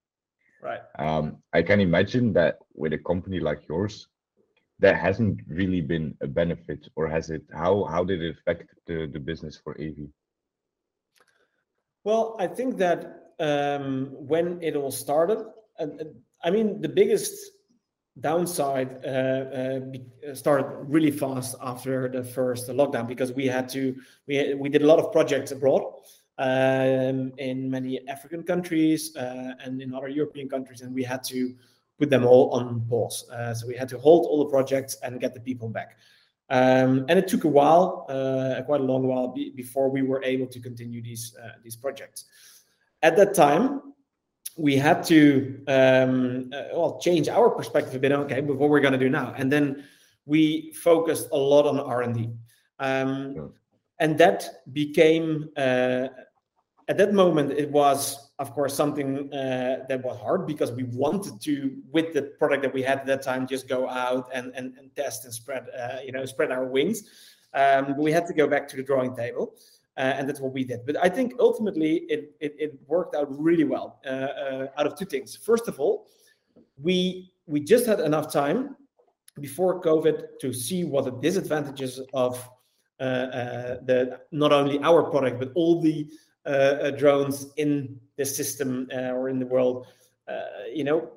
Right. 0.62 0.82
Um, 1.00 1.38
I 1.54 1.62
can 1.62 1.80
imagine 1.80 2.34
that 2.34 2.60
with 2.74 2.94
a 2.94 2.98
company 2.98 3.40
like 3.40 3.68
yours, 3.68 4.08
that 4.80 4.96
hasn't 4.96 5.40
really 5.48 5.82
been 5.82 6.16
a 6.22 6.28
benefit, 6.28 6.88
or 6.96 7.08
has 7.08 7.30
it? 7.30 7.44
How 7.52 7.86
how 7.86 8.04
did 8.04 8.22
it 8.22 8.36
affect 8.38 8.70
the, 8.86 9.08
the 9.12 9.20
business 9.20 9.60
for 9.64 9.80
Avy? 9.80 10.10
Well, 12.04 12.36
I 12.40 12.48
think 12.48 12.78
that 12.78 13.34
um, 13.40 14.10
when 14.12 14.62
it 14.62 14.76
all 14.76 14.92
started, 14.92 15.40
uh, 15.80 15.88
I 16.44 16.52
mean, 16.52 16.82
the 16.82 16.90
biggest 16.90 17.34
downside 18.20 19.06
uh, 19.06 19.10
uh, 19.10 20.34
started 20.34 20.66
really 20.88 21.12
fast 21.12 21.56
after 21.62 22.10
the 22.10 22.24
first 22.24 22.68
lockdown 22.70 23.08
because 23.08 23.32
we 23.32 23.46
had 23.46 23.70
to 23.70 23.96
we 24.28 24.54
we 24.56 24.70
did 24.70 24.82
a 24.82 24.88
lot 24.88 25.00
of 25.00 25.12
projects 25.12 25.52
abroad 25.52 25.84
um, 26.38 27.32
in 27.38 27.70
many 27.70 28.08
African 28.08 28.44
countries 28.44 29.16
uh, 29.16 29.54
and 29.64 29.82
in 29.82 29.94
other 29.94 30.08
European 30.08 30.48
countries, 30.50 30.82
and 30.82 30.94
we 30.94 31.04
had 31.04 31.24
to 31.26 31.56
put 31.98 32.10
them 32.10 32.26
all 32.26 32.52
on 32.52 32.86
pause. 32.90 33.30
Uh, 33.30 33.54
so 33.54 33.68
we 33.68 33.76
had 33.76 33.90
to 33.90 33.98
hold 33.98 34.26
all 34.26 34.40
the 34.44 34.50
projects 34.50 34.98
and 35.04 35.20
get 35.20 35.34
the 35.34 35.40
people 35.40 35.68
back. 35.68 35.98
Um, 36.50 37.06
and 37.10 37.20
it 37.20 37.28
took 37.28 37.44
a 37.44 37.48
while, 37.48 38.06
uh, 38.08 38.62
quite 38.64 38.82
a 38.82 38.84
long 38.84 39.06
while, 39.06 39.30
be, 39.30 39.50
before 39.50 39.90
we 39.90 40.02
were 40.02 40.24
able 40.24 40.48
to 40.48 40.60
continue 40.60 41.02
these 41.02 41.36
uh, 41.44 41.58
these 41.64 41.76
projects. 41.76 42.26
At 43.02 43.18
that 43.18 43.34
time, 43.34 43.94
we 44.56 44.78
had 44.78 45.04
to 45.06 45.62
um, 45.68 46.50
uh, 46.54 46.64
well 46.74 47.00
change 47.02 47.28
our 47.28 47.50
perspective 47.50 47.96
a 47.96 48.00
bit. 48.00 48.12
Okay, 48.12 48.42
but 48.42 48.56
what 48.56 48.70
we're 48.70 48.80
going 48.80 48.94
to 48.94 49.00
do 49.00 49.10
now, 49.10 49.34
and 49.36 49.52
then 49.52 49.84
we 50.26 50.72
focused 50.74 51.28
a 51.32 51.38
lot 51.38 51.66
on 51.66 51.80
R 51.80 52.04
and 52.04 52.16
D. 52.16 52.30
Um, 52.80 53.54
and 54.00 54.18
that 54.20 54.64
became 54.72 55.50
uh, 55.58 56.08
at 56.88 56.98
that 56.98 57.14
moment 57.14 57.52
it 57.52 57.70
was 57.70 58.32
of 58.40 58.54
course 58.54 58.74
something 58.74 59.34
uh, 59.34 59.86
that 59.90 60.04
was 60.04 60.18
hard 60.20 60.46
because 60.46 60.72
we 60.72 60.84
wanted 60.84 61.42
to 61.42 61.76
with 61.92 62.14
the 62.14 62.22
product 62.40 62.64
that 62.64 62.74
we 62.74 62.82
had 62.82 63.00
at 63.00 63.06
that 63.06 63.22
time 63.22 63.48
just 63.48 63.68
go 63.68 63.88
out 63.90 64.30
and 64.34 64.52
and, 64.56 64.78
and 64.78 64.96
test 64.96 65.26
and 65.26 65.34
spread 65.34 65.68
uh, 65.78 65.98
you 66.06 66.12
know 66.12 66.26
spread 66.26 66.52
our 66.52 66.66
wings. 66.66 67.04
Um, 67.54 67.98
we 67.98 68.12
had 68.12 68.28
to 68.28 68.34
go 68.34 68.48
back 68.48 68.68
to 68.70 68.76
the 68.76 68.84
drawing 68.84 69.16
table 69.16 69.56
uh, 69.98 70.02
and 70.18 70.30
that's 70.30 70.40
what 70.40 70.54
we 70.54 70.64
did. 70.64 70.86
But 70.86 70.98
i 70.98 71.10
think 71.10 71.34
ultimately 71.40 71.98
it 72.10 72.36
it, 72.40 72.56
it 72.58 72.80
worked 72.88 73.16
out 73.16 73.28
really 73.38 73.64
well 73.64 74.00
uh, 74.06 74.10
uh, 74.10 74.68
out 74.78 74.88
of 74.88 74.98
two 74.98 75.06
things. 75.06 75.36
First 75.36 75.68
of 75.68 75.80
all 75.80 76.08
we 76.82 77.32
we 77.48 77.60
just 77.60 77.86
had 77.86 78.00
enough 78.00 78.32
time 78.32 78.76
before 79.40 79.82
covid 79.82 80.24
to 80.42 80.52
see 80.52 80.84
what 80.84 81.06
the 81.06 81.12
disadvantages 81.12 82.02
of 82.14 82.50
the 83.00 84.20
not 84.32 84.52
only 84.52 84.80
our 84.80 85.04
product 85.12 85.40
but 85.40 85.52
all 85.54 85.80
the 85.80 86.08
uh, 86.08 86.10
uh, 86.10 86.27
drones 86.98 87.48
in 87.58 88.00
the 88.18 88.26
system 88.26 88.88
uh, 88.94 89.12
or 89.12 89.30
in 89.30 89.40
the 89.40 89.46
world, 89.46 89.88
you 90.74 90.84
know, 90.84 91.10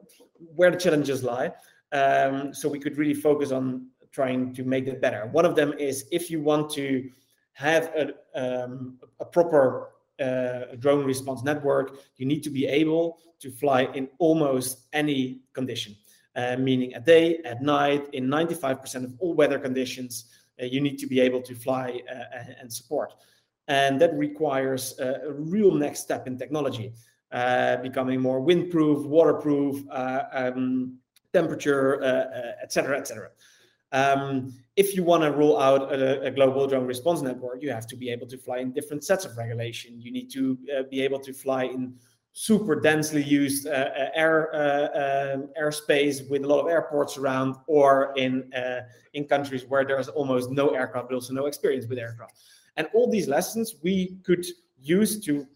where 0.55 0.71
the 0.71 0.77
challenges 0.77 1.23
lie. 1.23 1.53
Um, 1.93 2.55
so 2.55 2.69
we 2.69 2.79
could 2.79 2.97
really 2.97 3.15
focus 3.15 3.51
on 3.51 3.87
trying 4.13 4.55
to 4.55 4.65
make 4.65 4.87
it 4.87 5.01
better. 5.01 5.27
One 5.27 5.45
of 5.45 5.55
them 5.55 5.73
is 5.79 6.07
if 6.11 6.31
you 6.31 6.41
want 6.41 6.71
to 6.71 7.11
have 7.53 7.93
a, 7.95 8.65
um, 8.65 8.99
a 9.21 9.25
proper 9.25 9.91
uh, 10.21 10.77
drone 10.79 11.05
response 11.05 11.43
network, 11.43 11.99
you 12.17 12.27
need 12.27 12.43
to 12.43 12.51
be 12.51 12.67
able 12.67 13.19
to 13.41 13.51
fly 13.51 13.83
in 13.95 14.09
almost 14.19 14.87
any 14.93 15.41
condition, 15.53 15.97
uh, 16.37 16.57
meaning 16.57 16.95
a 16.95 17.01
day, 17.01 17.39
at 17.45 17.63
night, 17.63 18.09
in 18.13 18.27
95% 18.27 19.05
of 19.05 19.15
all 19.19 19.35
weather 19.35 19.59
conditions, 19.59 20.27
uh, 20.61 20.65
you 20.65 20.81
need 20.81 20.99
to 20.99 21.07
be 21.07 21.21
able 21.21 21.41
to 21.41 21.55
fly 21.55 22.01
and 22.61 22.73
support. 22.73 23.15
And 23.71 24.01
that 24.01 24.13
requires 24.19 24.99
a, 24.99 25.33
real 25.33 25.73
next 25.73 26.01
step 26.01 26.27
in 26.27 26.37
technology, 26.37 26.93
uh, 27.31 27.77
becoming 27.77 28.21
more 28.21 28.41
windproof, 28.41 29.07
waterproof, 29.07 29.85
uh, 29.91 30.25
um, 30.33 30.99
temperature, 31.33 32.03
etc., 32.63 32.97
uh, 32.97 33.01
etc. 33.01 33.29
Et 33.93 33.97
um, 33.97 34.53
if 34.75 34.97
you 34.97 35.05
want 35.05 35.23
to 35.23 35.31
roll 35.31 35.61
out 35.61 35.93
a, 35.93 36.21
a, 36.23 36.31
global 36.33 36.67
drone 36.67 36.87
response 36.87 37.23
network, 37.23 37.63
you 37.63 37.71
have 37.71 37.87
to 37.87 37.97
be 37.97 38.11
able 38.11 38.27
to 38.27 38.39
fly 38.39 38.59
in 38.59 38.73
different 38.73 39.05
sets 39.05 39.25
of 39.25 39.37
regulation. 39.37 40.01
You 40.01 40.11
need 40.11 40.31
to 40.33 40.59
uh, 40.77 40.83
be 40.91 41.01
able 41.03 41.21
to 41.21 41.33
fly 41.33 41.65
in 41.65 41.95
super 42.33 42.81
densely 42.81 43.23
used 43.23 43.67
uh, 43.67 43.71
uh 43.71 44.09
air 44.15 44.55
uh, 44.55 45.35
um, 45.35 45.49
airspace 45.61 46.29
with 46.31 46.45
a 46.45 46.47
lot 46.47 46.61
of 46.61 46.69
airports 46.69 47.19
around, 47.19 47.57
or 47.67 48.13
in 48.17 48.53
uh, 48.53 48.81
in 49.15 49.25
countries 49.25 49.65
where 49.69 49.85
there's 49.85 50.09
almost 50.09 50.51
no 50.51 50.71
aircraft, 50.71 51.09
but 51.09 51.15
also 51.15 51.33
no 51.33 51.47
experience 51.47 51.87
with 51.87 51.99
aircraft. 51.99 52.35
And 52.81 52.89
all 52.95 53.11
these 53.11 53.29
lessons 53.29 53.77
we 53.83 54.17
could 54.23 54.47
use 54.81 55.21
to 55.27 55.47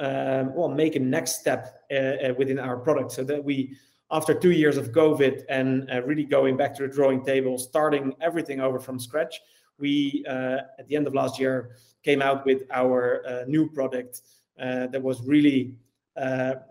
um, 0.00 0.52
well 0.52 0.68
make 0.68 0.96
a 0.96 0.98
next 0.98 1.38
step 1.38 1.62
uh, 1.92 1.94
uh, 1.94 2.34
within 2.36 2.58
our 2.58 2.76
product, 2.76 3.12
so 3.12 3.22
that 3.22 3.44
we, 3.44 3.76
after 4.10 4.34
two 4.34 4.50
years 4.50 4.76
of 4.76 4.90
COVID 4.90 5.44
and 5.48 5.88
uh, 5.88 6.02
really 6.02 6.24
going 6.24 6.56
back 6.56 6.74
to 6.74 6.82
the 6.82 6.92
drawing 6.92 7.24
table, 7.24 7.56
starting 7.56 8.12
everything 8.20 8.58
over 8.60 8.80
from 8.80 8.98
scratch, 8.98 9.40
we 9.78 10.24
uh, 10.28 10.58
at 10.80 10.88
the 10.88 10.96
end 10.96 11.06
of 11.06 11.14
last 11.14 11.38
year 11.38 11.76
came 12.02 12.20
out 12.20 12.44
with 12.44 12.62
our 12.72 13.24
uh, 13.28 13.44
new 13.46 13.70
product 13.70 14.22
uh, 14.58 14.88
that 14.88 15.00
was 15.00 15.22
really 15.22 15.76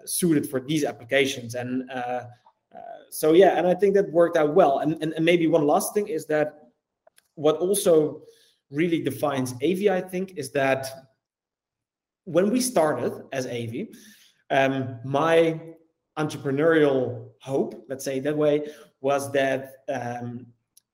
suited 0.03 0.45
for 0.51 0.59
these 0.59 0.83
applications 0.83 1.55
and. 1.55 1.89
so 3.21 3.27
yeah, 3.33 3.57
and 3.57 3.65
I 3.67 3.75
think 3.79 3.93
that 3.95 4.07
worked 4.11 4.37
out 4.37 4.51
well. 4.55 4.79
And, 4.79 4.91
and, 5.03 5.11
and 5.15 5.25
maybe 5.25 5.45
one 5.47 5.65
last 5.67 5.93
thing 5.93 6.07
is 6.07 6.25
that 6.27 6.47
what 7.35 7.55
also 7.57 8.21
really 8.71 9.01
defines 9.01 9.53
Avy, 9.61 9.89
I 9.89 10.01
think, 10.01 10.37
is 10.37 10.51
that 10.51 10.87
when 12.25 12.49
we 12.49 12.61
started 12.61 13.23
as 13.31 13.45
Avy, 13.45 13.91
um, 14.49 14.99
my 15.03 15.59
entrepreneurial 16.17 17.29
hope, 17.41 17.85
let's 17.89 18.05
say 18.05 18.19
that 18.19 18.35
way, 18.35 18.67
was 19.01 19.31
that 19.31 19.83
um, 19.89 20.45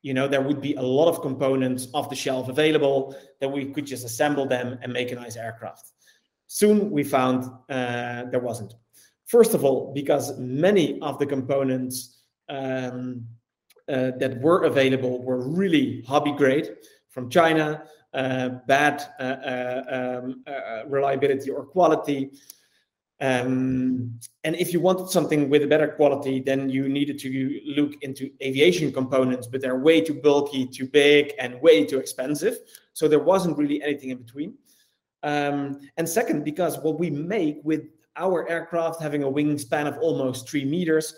you 0.02 0.14
know 0.14 0.28
there 0.28 0.42
would 0.42 0.62
be 0.62 0.74
a 0.76 0.82
lot 0.82 1.10
of 1.10 1.22
components 1.22 1.88
off 1.94 2.10
the 2.10 2.16
shelf 2.16 2.50
available 2.50 3.16
that 3.42 3.50
we 3.50 3.66
could 3.66 3.86
just 3.86 4.06
assemble 4.06 4.46
them 4.46 4.78
and 4.82 4.94
make 4.94 5.12
a 5.12 5.16
nice 5.16 5.36
aircraft. 5.36 5.92
Soon 6.48 6.90
we 6.92 7.04
found 7.04 7.44
uh, 7.70 8.24
there 8.32 8.40
wasn't. 8.40 8.74
First 9.26 9.54
of 9.54 9.66
all, 9.66 9.92
because 9.94 10.38
many 10.38 11.00
of 11.02 11.20
the 11.20 11.26
components 11.26 12.22
um, 12.48 13.26
uh, 13.90 14.12
that 14.20 14.40
were 14.40 14.64
available 14.64 15.22
were 15.22 15.48
really 15.50 16.04
hobby 16.08 16.32
grade 16.32 16.70
from 17.18 17.32
China, 17.32 17.84
uh, 18.14 18.50
bad 18.68 19.02
uh, 19.20 19.24
uh, 19.24 20.22
um, 20.24 20.44
reliability 20.88 21.50
or 21.50 21.66
quality. 21.66 22.30
Um, 23.20 24.20
and 24.44 24.56
if 24.56 24.72
you 24.72 24.80
wanted 24.80 25.10
something 25.10 25.50
with 25.50 25.64
a 25.64 25.68
better 25.68 25.88
quality, 25.88 26.40
then 26.40 26.70
you 26.70 26.88
needed 26.88 27.18
to 27.26 27.60
look 27.66 27.94
into 28.04 28.30
aviation 28.44 28.94
components, 28.94 29.48
but 29.48 29.62
they're 29.62 29.80
way 29.80 30.00
too 30.00 30.14
bulky, 30.14 30.68
too 30.68 30.88
big, 30.88 31.34
and 31.40 31.60
way 31.60 31.86
too 31.86 31.98
expensive. 31.98 32.60
So 32.94 33.08
there 33.08 33.24
wasn't 33.34 33.58
really 33.58 33.82
anything 33.82 34.12
in 34.12 34.20
between. 34.20 34.54
Um, 35.24 35.80
and 35.98 36.08
second, 36.08 36.44
because 36.44 36.78
what 36.84 37.00
we 37.00 37.10
make 37.10 37.62
with 37.64 37.86
our 38.16 38.48
aircraft 38.48 39.02
having 39.02 39.24
a 39.24 39.32
wingspan 39.38 39.88
of 39.88 39.98
almost 39.98 40.48
three 40.48 40.66
meters, 40.66 41.16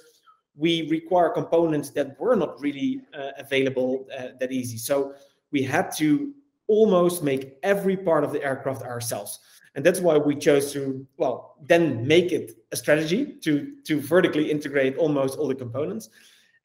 we 0.55 0.89
require 0.89 1.29
components 1.29 1.89
that 1.91 2.19
were 2.19 2.35
not 2.35 2.59
really 2.61 3.01
uh, 3.13 3.31
available 3.37 4.07
uh, 4.17 4.27
that 4.39 4.51
easy. 4.51 4.77
So 4.77 5.13
we 5.51 5.63
had 5.63 5.91
to 5.97 6.33
almost 6.67 7.23
make 7.23 7.57
every 7.63 7.97
part 7.97 8.23
of 8.23 8.31
the 8.31 8.43
aircraft 8.43 8.83
ourselves. 8.83 9.39
And 9.75 9.85
that's 9.85 9.99
why 9.99 10.17
we 10.17 10.35
chose 10.35 10.71
to 10.73 11.05
well 11.17 11.55
then 11.61 12.05
make 12.05 12.31
it 12.31 12.57
a 12.71 12.75
strategy 12.75 13.37
to 13.43 13.73
to 13.85 13.99
vertically 13.99 14.49
integrate 14.49 14.97
almost 14.97 15.37
all 15.37 15.47
the 15.47 15.55
components. 15.55 16.09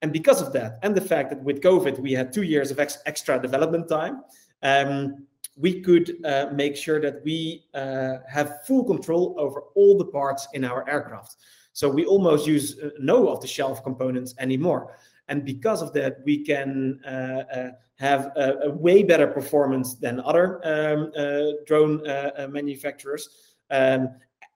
And 0.03 0.13
because 0.13 0.43
of 0.43 0.53
that 0.53 0.79
and 0.83 0.95
the 0.95 1.01
fact 1.01 1.31
that 1.31 1.43
with 1.43 1.61
covid 1.61 1.99
we 1.99 2.13
had 2.13 2.33
two 2.33 2.43
years 2.43 2.71
of 2.71 2.79
ex- 2.79 2.99
extra 3.07 3.41
development 3.41 3.89
time 3.89 4.23
um, 4.63 5.27
we 5.57 5.81
could 5.81 6.17
uh, 6.25 6.49
make 6.53 6.77
sure 6.77 7.01
that 7.01 7.23
we 7.25 7.65
uh, 7.75 8.17
have 8.29 8.65
full 8.67 8.85
control 8.85 9.35
over 9.39 9.61
all 9.75 9.97
the 9.97 10.07
parts 10.07 10.49
in 10.53 10.65
our 10.65 10.89
aircraft. 10.89 11.37
So 11.73 11.89
we 11.89 12.05
almost 12.05 12.47
use 12.47 12.79
uh, 12.79 12.91
no 12.99 13.29
off 13.29 13.41
the 13.41 13.47
shelf 13.47 13.83
components 13.83 14.35
anymore 14.39 14.97
and 15.29 15.45
because 15.45 15.83
of 15.83 15.93
that 15.93 16.19
we 16.25 16.45
can 16.45 17.01
uh, 17.07 17.09
uh, 17.09 17.71
have 17.97 18.33
a, 18.37 18.55
a, 18.65 18.71
way 18.71 19.03
better 19.03 19.27
performance 19.27 19.95
than 19.95 20.21
other 20.21 20.61
um, 20.65 21.13
uh, 21.17 21.53
drone 21.67 22.07
uh, 22.07 22.49
manufacturers. 22.51 23.29
Um, 23.71 24.09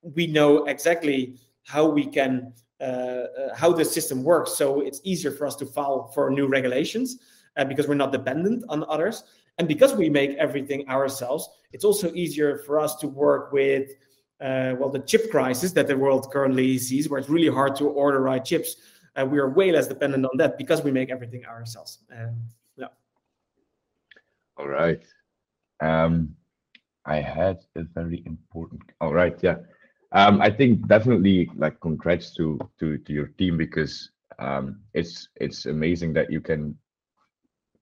we 0.03 0.27
know 0.27 0.65
exactly 0.67 1.39
how 1.65 1.87
we 1.89 2.07
can 2.07 2.53
uh, 2.81 3.25
how 3.57 3.73
the 3.73 3.85
system 3.85 4.23
works, 4.23 4.55
so 4.55 4.81
it's 4.81 5.01
easier 5.03 5.33
for 5.33 5.47
us 5.47 5.57
to 5.57 5.67
file 5.67 6.13
for 6.15 6.31
new 6.31 6.47
regulations 6.47 7.19
because 7.69 7.89
we're 7.89 7.95
not 7.95 8.13
dependent 8.13 8.65
on 8.69 8.85
others. 8.89 9.25
And 9.59 9.67
because 9.67 9.95
we 9.97 10.09
make 10.09 10.37
everything 10.37 10.89
ourselves, 10.89 11.49
it's 11.73 11.85
also 11.85 12.13
easier 12.15 12.59
for 12.59 12.79
us 12.79 12.95
to 12.97 13.09
work 13.09 13.53
with 13.53 13.91
uh, 14.41 14.75
well 14.79 14.89
the 14.89 15.01
chip 15.01 15.31
crisis 15.33 15.73
that 15.73 15.89
the 15.89 15.97
world 15.97 16.31
currently 16.31 16.79
sees, 16.79 17.09
where 17.09 17.19
it's 17.19 17.29
really 17.29 17.49
hard 17.49 17.75
to 17.77 17.89
order 17.89 18.21
right 18.21 18.45
chips. 18.45 18.77
Uh, 19.19 19.25
we 19.25 19.39
are 19.39 19.49
way 19.51 19.73
less 19.73 19.89
dependent 19.89 20.25
on 20.25 20.37
that 20.37 20.57
because 20.57 20.85
we 20.85 20.93
make 20.93 21.11
everything 21.11 21.45
ourselves. 21.45 21.99
Um, 22.13 22.37
yeah. 22.77 22.87
all 24.57 24.69
right. 24.69 25.03
Um, 25.81 26.37
I 27.05 27.17
had 27.17 27.59
a 27.75 27.83
very 27.83 28.23
important. 28.27 28.83
All 29.01 29.13
right, 29.13 29.37
yeah. 29.43 29.57
Um, 30.13 30.41
I 30.41 30.51
think 30.51 30.87
definitely 30.87 31.51
like 31.57 31.81
congrats 31.81 32.35
to 32.37 32.59
to 32.79 32.99
to 32.99 33.13
your 33.13 33.29
team 33.39 33.57
because 33.57 34.11
um, 34.39 34.81
it's 34.95 35.29
it's 35.37 35.67
amazing 35.67 36.13
that 36.15 36.31
you 36.31 36.41
can 36.41 36.79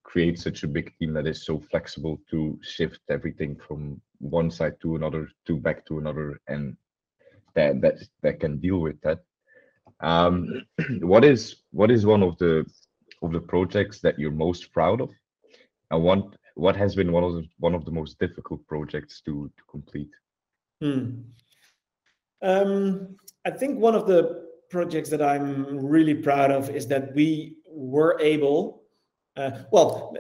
create 0.05 0.39
such 0.39 0.63
a 0.63 0.69
big 0.69 0.97
team 0.99 1.13
that 1.13 1.27
is 1.27 1.45
so 1.45 1.61
flexible 1.71 2.21
to 2.31 2.59
shift 2.63 3.01
everything 3.11 3.57
from 3.57 4.01
one 4.19 4.51
side 4.51 4.81
to 4.81 4.97
another 4.97 5.29
to 5.47 5.57
back 5.57 5.85
to 5.87 5.99
another 5.99 6.41
and 6.47 6.77
that 7.55 7.81
that 7.81 7.97
that 8.23 8.41
can 8.41 8.59
deal 8.59 8.79
with 8.79 8.99
that 9.03 9.19
um 10.01 10.63
what 11.01 11.25
is 11.25 11.57
what 11.71 11.91
is 11.91 12.05
one 12.07 12.23
of 12.23 12.37
the 12.39 12.65
of 13.23 13.33
the 13.33 13.41
projects 13.41 14.01
that 14.01 14.19
you're 14.19 14.31
most 14.31 14.73
proud 14.73 15.01
of 15.01 15.11
and 15.91 16.03
one 16.03 16.33
what 16.57 16.75
has 16.75 16.95
been 16.95 17.13
one 17.13 17.23
of 17.23 17.35
the, 17.35 17.47
one 17.59 17.75
of 17.75 17.85
the 17.85 17.91
most 17.91 18.19
difficult 18.19 18.67
projects 18.67 19.21
to 19.27 19.51
to 19.57 19.63
complete? 19.71 20.11
Hmm. 20.81 21.11
Um, 22.43 23.17
I 23.45 23.51
think 23.51 23.79
one 23.79 23.95
of 23.95 24.07
the 24.07 24.47
projects 24.71 25.11
that 25.11 25.23
I'm 25.23 25.79
really 25.79 26.15
proud 26.15 26.51
of 26.51 26.71
is 26.71 26.87
that 26.89 27.15
we 27.15 27.57
were 27.69 28.19
able, 28.21 28.83
uh, 29.37 29.51
well, 29.71 30.17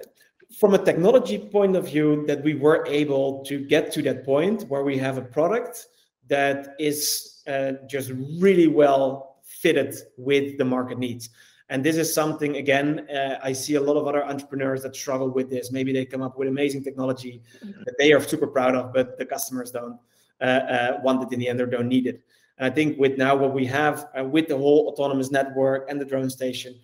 from 0.58 0.74
a 0.74 0.78
technology 0.78 1.38
point 1.38 1.74
of 1.74 1.86
view, 1.86 2.24
that 2.26 2.42
we 2.42 2.54
were 2.54 2.86
able 2.86 3.44
to 3.44 3.58
get 3.58 3.92
to 3.92 4.02
that 4.02 4.24
point 4.24 4.64
where 4.68 4.84
we 4.84 4.96
have 4.98 5.18
a 5.18 5.22
product 5.22 5.86
that 6.28 6.74
is 6.78 7.42
uh, 7.48 7.72
just 7.88 8.12
really 8.40 8.66
well 8.66 9.35
fitted 9.60 9.94
with 10.16 10.58
the 10.58 10.64
market 10.64 10.98
needs. 10.98 11.30
And 11.68 11.84
this 11.84 11.96
is 11.96 12.14
something, 12.14 12.56
again, 12.56 13.08
uh, 13.10 13.38
I 13.42 13.52
see 13.52 13.74
a 13.74 13.80
lot 13.80 13.96
of 13.96 14.06
other 14.06 14.24
entrepreneurs 14.24 14.82
that 14.84 14.94
struggle 14.94 15.30
with 15.30 15.50
this. 15.50 15.72
Maybe 15.72 15.92
they 15.92 16.04
come 16.04 16.22
up 16.22 16.38
with 16.38 16.48
amazing 16.48 16.84
technology 16.84 17.42
mm-hmm. 17.64 17.82
that 17.84 17.96
they 17.98 18.12
are 18.12 18.20
super 18.20 18.46
proud 18.46 18.76
of, 18.76 18.92
but 18.92 19.18
the 19.18 19.26
customers 19.26 19.72
don't 19.72 19.98
uh, 20.40 20.44
uh, 20.44 21.00
want 21.02 21.24
it 21.24 21.32
in 21.32 21.40
the 21.40 21.48
end 21.48 21.60
or 21.60 21.66
don't 21.66 21.88
need 21.88 22.06
it. 22.06 22.22
And 22.58 22.70
I 22.70 22.74
think 22.74 22.98
with 22.98 23.18
now 23.18 23.34
what 23.34 23.52
we 23.52 23.66
have 23.66 24.08
uh, 24.18 24.24
with 24.24 24.46
the 24.46 24.56
whole 24.56 24.88
autonomous 24.88 25.30
network 25.30 25.90
and 25.90 26.00
the 26.00 26.04
drone 26.04 26.30
station, 26.30 26.78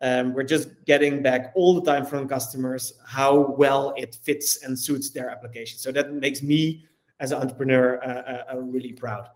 um, 0.00 0.32
we're 0.32 0.44
just 0.44 0.68
getting 0.86 1.22
back 1.22 1.52
all 1.54 1.74
the 1.74 1.82
time 1.82 2.06
from 2.06 2.28
customers 2.28 2.94
how 3.06 3.54
well 3.58 3.92
it 3.96 4.16
fits 4.22 4.62
and 4.62 4.78
suits 4.78 5.10
their 5.10 5.28
application. 5.28 5.78
So 5.78 5.92
that 5.92 6.12
makes 6.12 6.40
me, 6.42 6.86
as 7.18 7.32
an 7.32 7.42
entrepreneur, 7.42 8.02
uh, 8.02 8.54
uh, 8.54 8.58
really 8.60 8.92
proud. 8.92 9.28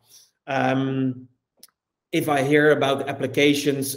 Um, 0.47 1.29
if 2.15 2.29
I 2.29 2.43
hear 2.43 2.71
about 2.71 3.09
applications 3.09 3.97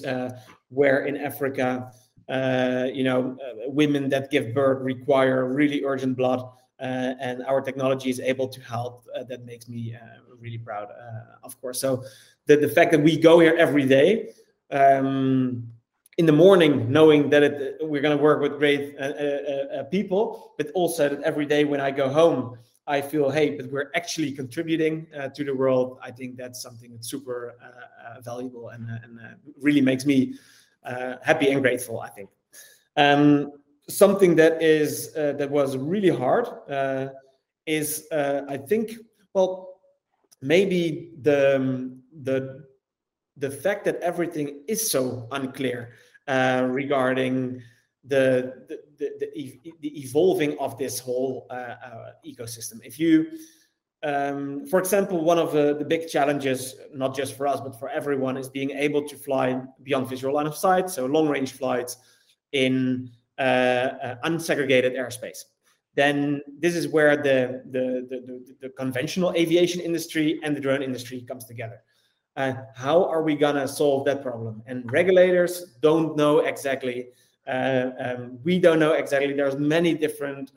where 0.69 1.06
in 1.06 1.17
Africa, 1.17 1.91
uh, 2.30 2.88
you 2.93 3.03
know, 3.03 3.38
uh, 3.41 3.69
women 3.69 4.10
that 4.10 4.30
give 4.30 4.53
birth 4.53 4.82
require 4.82 5.47
really 5.47 5.84
urgent 5.84 6.17
blood, 6.17 6.41
uh, 6.80 7.13
and 7.19 7.43
our 7.45 7.62
technology 7.62 8.10
is 8.10 8.19
able 8.19 8.47
to 8.47 8.62
help. 8.62 9.06
Uh, 9.15 9.23
that 9.23 9.45
makes 9.45 9.67
me 9.67 9.95
uh, 9.95 10.19
really 10.39 10.58
proud, 10.58 10.89
uh, 10.91 11.36
of 11.43 11.60
course. 11.62 11.80
So 11.80 12.03
the 12.45 12.58
the 12.58 12.67
fact 12.67 12.91
that 12.91 13.01
we 13.01 13.17
go 13.17 13.39
here 13.39 13.56
every 13.58 13.86
day. 13.86 14.34
Um, 14.71 15.71
in 16.17 16.25
the 16.25 16.34
morning, 16.34 16.91
knowing 16.91 17.30
that 17.30 17.43
it, 17.43 17.77
we're 17.80 18.01
going 18.01 18.17
to 18.17 18.21
work 18.21 18.41
with 18.41 18.58
great 18.58 18.97
people, 19.91 20.56
but 20.58 20.71
also 20.73 21.10
that 21.10 21.21
every 21.21 21.45
day 21.45 21.63
when 21.63 21.80
I 21.80 21.91
go 21.91 22.10
home, 22.10 22.58
I 22.88 23.02
feel, 23.02 23.30
hey, 23.30 23.50
but 23.50 23.69
we're 23.69 23.91
actually 23.95 24.32
contributing 24.32 25.08
uh, 25.15 25.28
to 25.30 25.43
the 25.43 25.54
world. 25.54 26.00
I 26.02 26.12
think 26.12 26.38
that's 26.38 26.62
something 26.62 26.91
that's 26.91 27.10
super 27.10 27.56
uh, 27.62 27.65
uh, 28.17 28.21
valuable 28.21 28.69
and, 28.69 28.89
and 28.89 29.19
really 29.62 29.82
makes 29.82 30.06
me 30.06 30.36
uh, 30.86 31.15
happy 31.21 31.52
and 31.52 31.62
grateful. 31.62 32.00
I 32.00 32.10
think 32.10 32.30
um, 32.95 33.52
something 33.89 34.36
that 34.38 34.63
is 34.63 35.13
uh, 35.17 35.34
that 35.34 35.52
was 35.52 35.76
really 35.76 36.10
hard 36.10 36.47
uh, 36.69 37.10
is 37.65 38.08
I 38.12 38.58
think 38.58 38.93
well 39.34 39.82
maybe 40.41 41.12
the 41.21 41.91
the 42.23 42.65
the 43.36 43.52
fact 43.52 43.84
that 43.84 43.97
everything 43.97 44.63
is 44.67 44.89
so 44.89 45.28
unclear 45.32 45.93
regarding 46.28 47.62
the, 48.06 48.80
the, 48.97 49.12
the, 49.81 50.01
evolving 50.01 50.57
of 50.60 50.77
this 50.77 50.99
whole 50.99 51.47
uh, 51.49 51.53
uh, 51.53 52.12
ecosystem. 52.25 52.79
If 52.83 52.99
you 52.99 53.27
um, 54.03 54.67
for 54.67 54.79
example, 54.79 55.23
one 55.23 55.39
of 55.39 55.51
the, 55.51 55.75
the, 55.75 55.83
big 55.83 56.07
challenges, 56.07 56.75
not 56.93 57.15
just 57.15 57.36
for 57.36 57.47
us, 57.47 57.60
but 57.60 57.77
for 57.79 57.89
everyone, 57.89 58.38
is 58.38 58.47
being 58.47 58.69
able 58.71 59.07
to 59.07 59.15
fly 59.15 59.60
beyond 59.81 60.07
visual 60.07 60.36
line 60.36 60.45
of 60.45 60.55
sight, 60.55 60.89
so 60.89 61.07
long 61.07 61.27
range 61.27 61.53
flights 61.53 61.97
in 62.51 63.10
uh, 63.39 63.41
uh, 63.41 64.15
unsegregated 64.23 64.95
airspace. 64.95 65.39
Then 65.95 66.41
this 66.60 66.75
is 66.75 66.88
where 66.88 67.17
the, 67.17 67.63
the, 67.71 68.07
the, 68.07 68.55
the, 68.62 68.69
conventional 68.69 69.33
aviation 69.36 69.81
industry 69.81 70.39
and 70.43 70.55
the 70.55 70.60
drone 70.60 70.83
industry 70.83 71.21
comes 71.27 71.45
together. 71.45 71.81
Uh, 72.36 72.53
how 72.75 73.03
are 73.03 73.23
we 73.23 73.36
gonna 73.36 73.67
solve 73.67 74.05
that 74.05 74.21
problem? 74.21 74.62
And 74.67 74.91
regulators 74.91 75.75
don't 75.81 76.15
know 76.15 76.39
exactly. 76.41 77.07
Uh, 77.47 77.91
um, 77.99 78.39
we 78.43 78.60
don't 78.60 78.79
know 78.79 78.93
exactly. 78.93 79.33
There's 79.33 79.55
many 79.55 79.93
different 79.93 80.51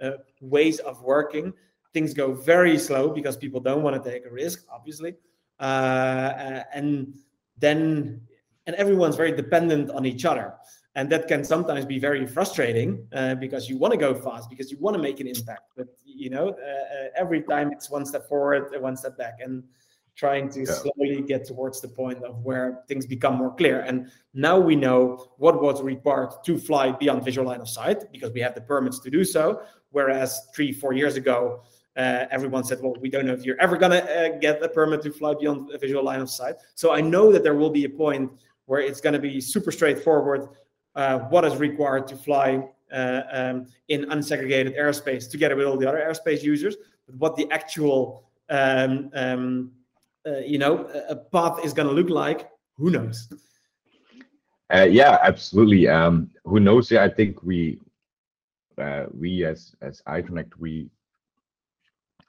uh, 0.00 0.10
ways 0.40 0.78
of 0.80 1.02
working 1.02 1.52
things 1.92 2.14
go 2.14 2.32
very 2.32 2.78
slow 2.78 3.10
because 3.10 3.36
people 3.36 3.60
don't 3.60 3.82
want 3.82 4.02
to 4.02 4.10
take 4.10 4.24
a 4.26 4.30
risk, 4.30 4.64
obviously. 4.70 5.14
Uh, 5.60 5.62
uh, 5.62 6.62
and 6.74 7.14
then, 7.56 8.20
and 8.66 8.76
everyone's 8.76 9.16
very 9.16 9.32
dependent 9.32 9.90
on 9.90 10.04
each 10.06 10.24
other. 10.24 10.54
And 10.94 11.08
that 11.10 11.28
can 11.28 11.44
sometimes 11.44 11.84
be 11.84 11.98
very 11.98 12.26
frustrating 12.26 13.06
uh, 13.12 13.34
because 13.36 13.68
you 13.68 13.76
want 13.78 13.92
to 13.92 13.98
go 13.98 14.14
fast, 14.14 14.50
because 14.50 14.70
you 14.70 14.78
want 14.78 14.96
to 14.96 15.02
make 15.02 15.20
an 15.20 15.28
impact. 15.28 15.62
But, 15.76 15.88
you 16.04 16.30
know, 16.30 16.48
uh, 16.48 16.50
uh, 16.50 17.08
every 17.16 17.42
time 17.42 17.72
it's 17.72 17.88
one 17.88 18.04
step 18.04 18.28
forward, 18.28 18.62
one 18.80 18.96
step 18.96 19.16
back. 19.16 19.38
And 19.40 19.62
trying 20.18 20.50
to 20.50 20.60
yeah. 20.60 20.72
slowly 20.72 21.22
get 21.22 21.46
towards 21.46 21.80
the 21.80 21.86
point 21.86 22.22
of 22.24 22.42
where 22.42 22.82
things 22.88 23.06
become 23.06 23.36
more 23.36 23.54
clear. 23.54 23.80
And 23.82 24.10
now 24.34 24.58
we 24.58 24.74
know 24.74 25.28
what 25.38 25.62
was 25.62 25.80
required 25.80 26.30
to 26.44 26.58
fly 26.58 26.90
beyond 26.90 27.24
visual 27.24 27.46
line 27.46 27.60
of 27.60 27.68
sight 27.68 28.10
because 28.10 28.32
we 28.32 28.40
have 28.40 28.54
the 28.56 28.60
permits 28.60 28.98
to 29.00 29.10
do 29.10 29.24
so. 29.24 29.62
Whereas 29.90 30.48
three, 30.54 30.72
four 30.72 30.92
years 30.92 31.14
ago, 31.14 31.62
uh, 31.96 32.26
everyone 32.32 32.64
said, 32.64 32.80
well, 32.82 32.94
we 33.00 33.08
don't 33.08 33.26
know 33.26 33.32
if 33.32 33.44
you're 33.44 33.60
ever 33.60 33.76
going 33.76 33.92
to 33.92 34.02
uh, 34.02 34.38
get 34.38 34.60
a 34.60 34.68
permit 34.68 35.02
to 35.02 35.12
fly 35.12 35.34
beyond 35.34 35.70
a 35.70 35.78
visual 35.78 36.02
line 36.02 36.20
of 36.20 36.28
sight. 36.28 36.56
So 36.74 36.92
I 36.92 37.00
know 37.00 37.30
that 37.32 37.44
there 37.44 37.54
will 37.54 37.70
be 37.70 37.84
a 37.84 37.88
point 37.88 38.32
where 38.66 38.80
it's 38.80 39.00
going 39.00 39.14
to 39.14 39.20
be 39.20 39.40
super 39.40 39.70
straightforward 39.70 40.48
uh, 40.96 41.20
what 41.30 41.44
is 41.44 41.56
required 41.56 42.08
to 42.08 42.16
fly 42.16 42.68
uh, 42.92 43.22
um, 43.30 43.66
in 43.88 44.04
unsegregated 44.10 44.76
airspace 44.76 45.30
together 45.30 45.54
with 45.54 45.66
all 45.66 45.76
the 45.76 45.88
other 45.88 45.98
airspace 45.98 46.42
users, 46.42 46.76
but 47.06 47.14
what 47.16 47.36
the 47.36 47.48
actual 47.52 48.24
um, 48.50 49.10
um, 49.14 49.70
uh, 50.28 50.38
you 50.38 50.58
know 50.58 50.88
a 51.08 51.16
path 51.16 51.64
is 51.64 51.72
going 51.72 51.88
to 51.88 51.94
look 51.94 52.10
like, 52.10 52.48
who 52.76 52.90
knows? 52.90 53.28
Uh, 54.72 54.86
yeah, 54.90 55.18
absolutely. 55.22 55.88
Um, 55.88 56.30
who 56.44 56.60
knows? 56.60 56.90
Yeah, 56.90 57.04
I 57.04 57.08
think 57.08 57.42
we 57.42 57.80
we 59.12 59.44
as 59.44 59.74
as 59.80 60.02
iDroneConnect 60.06 60.52
we 60.58 60.90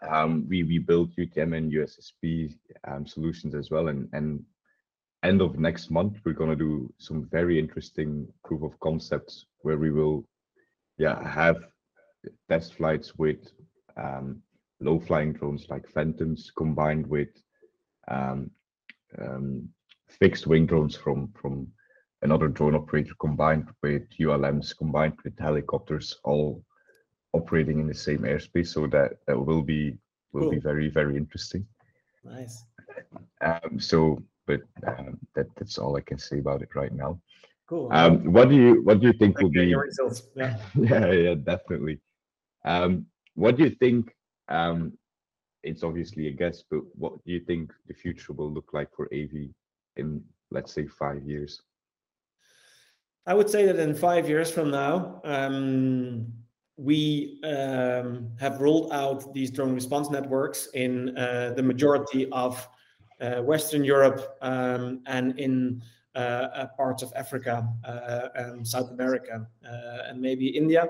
um, 0.08 0.46
we 0.48 0.64
we 0.64 0.78
build 0.78 1.16
UTM 1.16 1.58
and 1.58 1.72
USSP 1.72 2.56
um, 2.88 3.06
solutions 3.06 3.56
as 3.56 3.70
well, 3.70 3.90
and 3.90 4.08
and 4.14 4.44
end 5.24 5.42
of 5.42 5.60
next 5.60 5.92
month 5.92 6.18
we're 6.24 6.34
going 6.34 6.50
to 6.50 6.56
do 6.56 6.94
some 6.98 7.28
very 7.30 7.60
interesting 7.60 8.26
proof 8.46 8.64
of 8.64 8.80
concepts 8.80 9.46
where 9.64 9.78
we 9.78 9.92
will, 9.92 10.26
yeah, 10.98 11.22
have 11.28 11.58
test 12.50 12.76
flights 12.76 13.18
with 13.18 13.52
um, 13.98 14.42
low 14.80 15.00
flying 15.00 15.34
drones 15.34 15.68
like 15.70 15.88
Phantoms 15.90 16.52
combined 16.56 17.06
with 17.06 17.30
um, 18.10 18.52
um, 19.18 19.70
fixed 20.08 20.48
wing 20.48 20.66
drones 20.66 20.96
from 20.96 21.32
from 21.40 21.68
another 22.22 22.48
drone 22.48 22.76
operator 22.76 23.14
combined 23.20 23.68
with 23.82 24.04
ULMs 24.20 24.78
combined 24.78 25.18
with 25.24 25.38
helicopters 25.40 26.18
all 26.24 26.64
operating 27.34 27.80
in 27.80 27.88
the 27.88 27.94
same 27.94 28.20
airspace. 28.20 28.68
So 28.68 28.88
that 28.88 29.14
that 29.28 29.40
will 29.40 29.62
be 29.62 29.98
will 30.34 30.44
cool. 30.44 30.52
be 30.52 30.60
very 30.60 30.90
very 30.90 31.16
interesting. 31.18 31.66
Nice. 32.24 32.64
Um, 33.42 33.80
so, 33.80 34.22
but 34.46 34.62
um, 34.86 35.20
that 35.36 35.48
that's 35.56 35.78
all 35.78 35.96
I 35.96 36.02
can 36.02 36.18
say 36.18 36.40
about 36.40 36.62
it 36.62 36.76
right 36.76 36.94
now. 36.94 37.20
Cool. 37.68 37.90
Um, 37.92 38.34
what 38.34 38.50
do 38.50 38.56
you 38.56 38.82
what 38.84 39.00
do 39.00 39.08
you 39.08 39.14
think 39.14 39.40
will 39.40 39.50
be? 39.50 39.74
Results. 39.76 40.24
Yeah. 40.36 40.58
yeah, 40.76 41.12
yeah, 41.12 41.36
definitely. 41.36 42.00
Um, 42.66 43.06
what 43.36 43.58
do 43.58 43.64
you 43.64 43.70
think? 43.70 44.14
Um, 44.50 44.94
it's 45.64 45.84
obviously 45.84 46.28
a 46.28 46.32
guess, 46.32 46.64
but 46.70 46.82
what 46.96 47.24
do 47.26 47.32
you 47.32 47.40
think 47.40 47.74
the 47.88 47.94
future 47.94 48.34
will 48.34 48.52
look 48.52 48.70
like 48.74 48.90
for 48.96 49.08
Avy 49.12 49.54
in, 49.98 50.24
let's 50.52 50.74
say, 50.74 50.88
five 50.88 51.24
years? 51.24 51.62
I 53.26 53.34
would 53.34 53.50
say 53.50 53.66
that 53.66 53.78
in 53.78 53.94
five 53.94 54.28
years 54.28 54.50
from 54.50 54.72
now, 54.72 55.22
um, 55.24 56.34
we 56.78 57.40
um, 57.44 58.32
have 58.40 58.62
rolled 58.62 58.92
out 58.94 59.34
these 59.34 59.52
drone 59.52 59.76
response 59.76 60.10
networks 60.10 60.68
in 60.74 61.16
uh, 61.18 61.54
the 61.56 61.62
majority 61.62 62.30
of 62.32 62.68
uh, 63.20 63.42
Western 63.42 63.84
Europe 63.84 64.38
um, 64.42 65.02
and 65.06 65.38
in 65.38 65.84
uh, 66.16 66.48
uh 66.56 66.68
parts 66.76 67.04
of 67.04 67.14
Africa 67.16 67.68
uh, 67.84 68.30
and 68.36 68.68
South 68.68 68.90
America 68.90 69.46
uh, 69.64 70.08
and 70.08 70.20
maybe 70.20 70.48
India. 70.48 70.90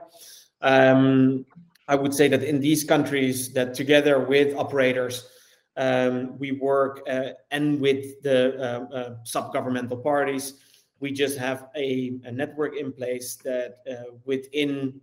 Um, 0.62 1.46
I 1.90 1.96
would 1.96 2.14
say 2.14 2.28
that 2.30 2.44
in 2.44 2.62
these 2.62 2.84
countries, 2.84 3.52
that 3.54 3.74
together 3.74 4.20
with 4.20 4.56
operators, 4.56 5.28
um, 5.76 6.38
we 6.38 6.52
work 6.54 7.02
and 7.52 7.80
with 7.82 8.22
the 8.22 9.18
sub-governmental 9.24 9.98
parties, 9.98 10.54
we 11.00 11.12
just 11.12 11.38
have 11.38 11.68
a, 11.76 12.14
a 12.24 12.32
network 12.32 12.78
in 12.78 12.94
place 12.94 13.38
that 13.44 13.80
within 14.26 15.02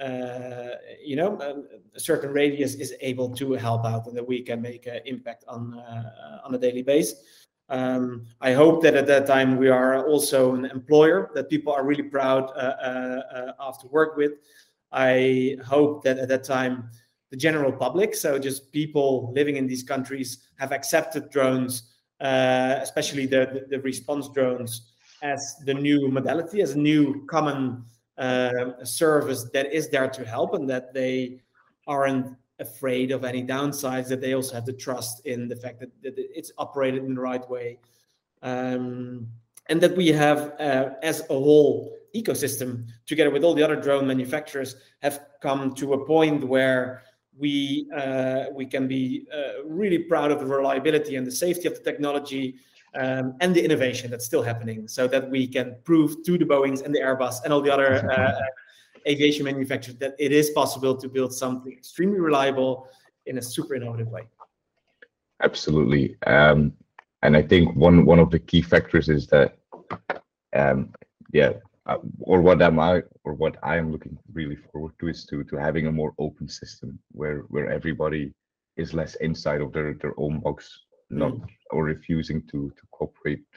uh, 0.00 0.74
you 1.02 1.16
know, 1.16 1.40
um, 1.40 1.66
a 1.94 2.00
certain 2.00 2.30
radius 2.30 2.74
is 2.74 2.94
able 3.00 3.34
to 3.34 3.52
help 3.52 3.84
out 3.86 4.06
and 4.06 4.16
that 4.16 4.26
we 4.26 4.42
can 4.42 4.60
make 4.60 4.86
an 4.86 5.00
impact 5.06 5.44
on 5.48 5.78
uh, 5.78 6.40
on 6.44 6.54
a 6.54 6.58
daily 6.58 6.82
basis. 6.82 7.18
Um, 7.68 8.26
I 8.40 8.52
hope 8.52 8.82
that 8.82 8.94
at 8.94 9.06
that 9.06 9.26
time 9.26 9.56
we 9.56 9.68
are 9.68 10.06
also 10.06 10.54
an 10.54 10.66
employer 10.66 11.30
that 11.34 11.48
people 11.48 11.72
are 11.72 11.84
really 11.84 12.04
proud 12.04 12.50
uh, 12.54 12.76
uh, 12.80 13.22
uh 13.34 13.52
of 13.58 13.80
to 13.80 13.88
work 13.88 14.16
with. 14.16 14.32
I 14.92 15.56
hope 15.64 16.04
that 16.04 16.18
at 16.18 16.28
that 16.28 16.44
time 16.44 16.90
the 17.30 17.36
general 17.36 17.72
public, 17.72 18.14
so 18.14 18.38
just 18.38 18.72
people 18.72 19.32
living 19.34 19.56
in 19.56 19.66
these 19.66 19.82
countries, 19.82 20.48
have 20.58 20.72
accepted 20.72 21.28
drones, 21.30 21.94
uh, 22.20 22.76
especially 22.80 23.26
the, 23.26 23.66
the, 23.68 23.80
response 23.80 24.28
drones, 24.28 24.92
as 25.22 25.56
the 25.64 25.74
new 25.74 26.08
modality, 26.08 26.62
as 26.62 26.72
a 26.72 26.78
new 26.78 27.26
common 27.26 27.84
a 28.18 28.86
service 28.86 29.44
that 29.52 29.72
is 29.72 29.90
there 29.90 30.08
to 30.08 30.24
help 30.24 30.54
and 30.54 30.68
that 30.70 30.94
they 30.94 31.40
aren't 31.86 32.34
afraid 32.58 33.10
of 33.10 33.24
any 33.24 33.42
downsides 33.42 34.08
that 34.08 34.20
they 34.20 34.34
also 34.34 34.54
have 34.54 34.64
the 34.64 34.72
trust 34.72 35.24
in 35.26 35.48
the 35.48 35.56
fact 35.56 35.78
that, 35.80 35.90
that 36.02 36.14
it's 36.16 36.50
operated 36.56 37.04
in 37.04 37.14
the 37.14 37.20
right 37.20 37.48
way. 37.50 37.78
Um, 38.42 39.28
and 39.68 39.80
that 39.80 39.96
we 39.96 40.08
have 40.08 40.54
uh, 40.60 40.90
as 41.02 41.20
a 41.20 41.34
whole 41.34 41.96
ecosystem 42.14 42.86
together 43.06 43.30
with 43.30 43.44
all 43.44 43.54
the 43.54 43.62
other 43.62 43.76
drone 43.76 44.06
manufacturers 44.06 44.76
have 45.02 45.20
come 45.42 45.74
to 45.74 45.92
a 45.94 46.06
point 46.06 46.44
where 46.44 47.02
we 47.38 47.88
uh, 47.94 48.44
we 48.54 48.64
can 48.64 48.88
be 48.88 49.26
uh, 49.34 49.64
really 49.64 49.98
proud 49.98 50.30
of 50.30 50.40
the 50.40 50.46
reliability 50.46 51.16
and 51.16 51.26
the 51.26 51.30
safety 51.30 51.68
of 51.68 51.74
the 51.74 51.80
technology 51.80 52.56
um, 52.94 53.34
and 53.40 53.54
the 53.54 53.62
innovation 53.62 54.10
that's 54.10 54.24
still 54.24 54.42
happening 54.42 54.88
so 54.88 55.06
that 55.06 55.28
we 55.30 55.46
can 55.46 55.76
prove 55.84 56.24
to 56.24 56.38
the 56.38 56.44
Boeings 56.44 56.82
and 56.82 56.94
the 56.94 57.00
Airbus 57.00 57.44
and 57.44 57.52
all 57.52 57.60
the 57.60 57.72
other 57.72 58.10
uh, 58.10 58.40
aviation 59.06 59.44
manufacturers 59.44 59.98
that 59.98 60.14
it 60.18 60.32
is 60.32 60.50
possible 60.50 60.96
to 60.96 61.08
build 61.08 61.32
something 61.32 61.72
extremely 61.72 62.18
reliable 62.18 62.88
in 63.26 63.38
a 63.38 63.42
super 63.42 63.74
innovative 63.74 64.08
way. 64.08 64.22
Absolutely. 65.42 66.16
Um, 66.26 66.72
and 67.26 67.36
I 67.36 67.42
think 67.42 67.74
one 67.74 68.06
one 68.06 68.20
of 68.20 68.30
the 68.30 68.38
key 68.38 68.62
factors 68.62 69.08
is 69.08 69.26
that, 69.34 69.58
um, 70.54 70.94
yeah, 71.32 71.54
uh, 71.86 71.98
or 72.20 72.40
what 72.40 72.62
am 72.62 72.78
I 72.78 73.02
or 73.24 73.34
what 73.34 73.56
I 73.64 73.76
am 73.76 73.90
looking 73.90 74.16
really 74.32 74.56
forward 74.56 74.94
to 75.00 75.08
is 75.08 75.26
to 75.26 75.42
to 75.44 75.56
having 75.56 75.86
a 75.86 75.98
more 76.00 76.12
open 76.18 76.48
system 76.48 76.98
where 77.10 77.40
where 77.52 77.68
everybody 77.68 78.32
is 78.76 78.94
less 78.94 79.16
inside 79.16 79.60
of 79.60 79.72
their 79.72 79.94
their 79.94 80.14
own 80.16 80.38
box 80.38 80.86
not 81.10 81.32
mm. 81.32 81.46
or 81.70 81.84
refusing 81.84 82.42
to 82.50 82.70
to 82.76 82.82
cooperate 82.92 83.50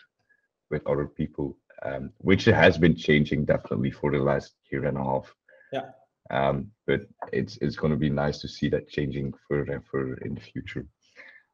with 0.71 0.85
other 0.87 1.07
people, 1.07 1.57
um, 1.83 2.11
which 2.29 2.45
has 2.45 2.75
been 2.77 2.95
changing 2.95 3.45
definitely 3.45 3.91
for 3.91 4.11
the 4.11 4.19
last 4.31 4.55
year 4.71 4.85
and 4.85 4.97
a 4.97 5.03
half. 5.03 5.33
Yeah. 5.71 5.89
Um, 6.31 6.71
but 6.87 7.01
it's 7.31 7.57
it's 7.61 7.75
going 7.75 7.93
to 7.93 8.05
be 8.07 8.09
nice 8.09 8.39
to 8.41 8.47
see 8.47 8.69
that 8.69 8.89
changing 8.89 9.33
further 9.47 9.73
and 9.73 9.85
further 9.85 10.15
in 10.25 10.33
the 10.35 10.41
future. 10.41 10.85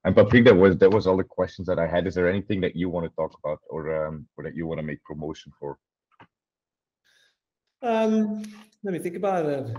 And 0.06 0.16
Patrick, 0.16 0.46
that 0.46 0.56
was 0.56 0.78
that 0.78 0.92
was 0.92 1.08
all 1.08 1.18
the 1.18 1.24
questions 1.24 1.68
that 1.68 1.80
I 1.80 1.88
had. 1.88 2.06
Is 2.06 2.14
there 2.14 2.30
anything 2.30 2.62
that 2.62 2.76
you 2.76 2.90
want 2.90 3.10
to 3.10 3.16
talk 3.16 3.36
about, 3.44 3.60
or 3.72 4.06
um, 4.06 4.28
or 4.38 4.44
that 4.44 4.56
you 4.56 4.68
want 4.68 4.78
to 4.78 4.84
make 4.84 5.04
promotion 5.04 5.52
for? 5.60 5.80
Um, 7.82 8.44
let 8.84 8.94
me 8.94 9.00
think 9.00 9.16
about 9.16 9.48
it. 9.48 9.76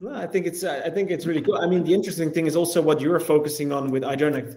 Well, 0.00 0.16
I 0.16 0.26
think 0.26 0.46
it's 0.46 0.64
I 0.64 0.88
think 0.88 1.10
it's 1.10 1.26
really 1.26 1.42
cool. 1.42 1.58
I 1.58 1.66
mean, 1.66 1.84
the 1.84 1.92
interesting 1.92 2.32
thing 2.32 2.46
is 2.46 2.56
also 2.56 2.80
what 2.80 2.98
you're 3.02 3.20
focusing 3.20 3.70
on 3.70 3.90
with 3.90 4.04
iDroneConnect. 4.04 4.56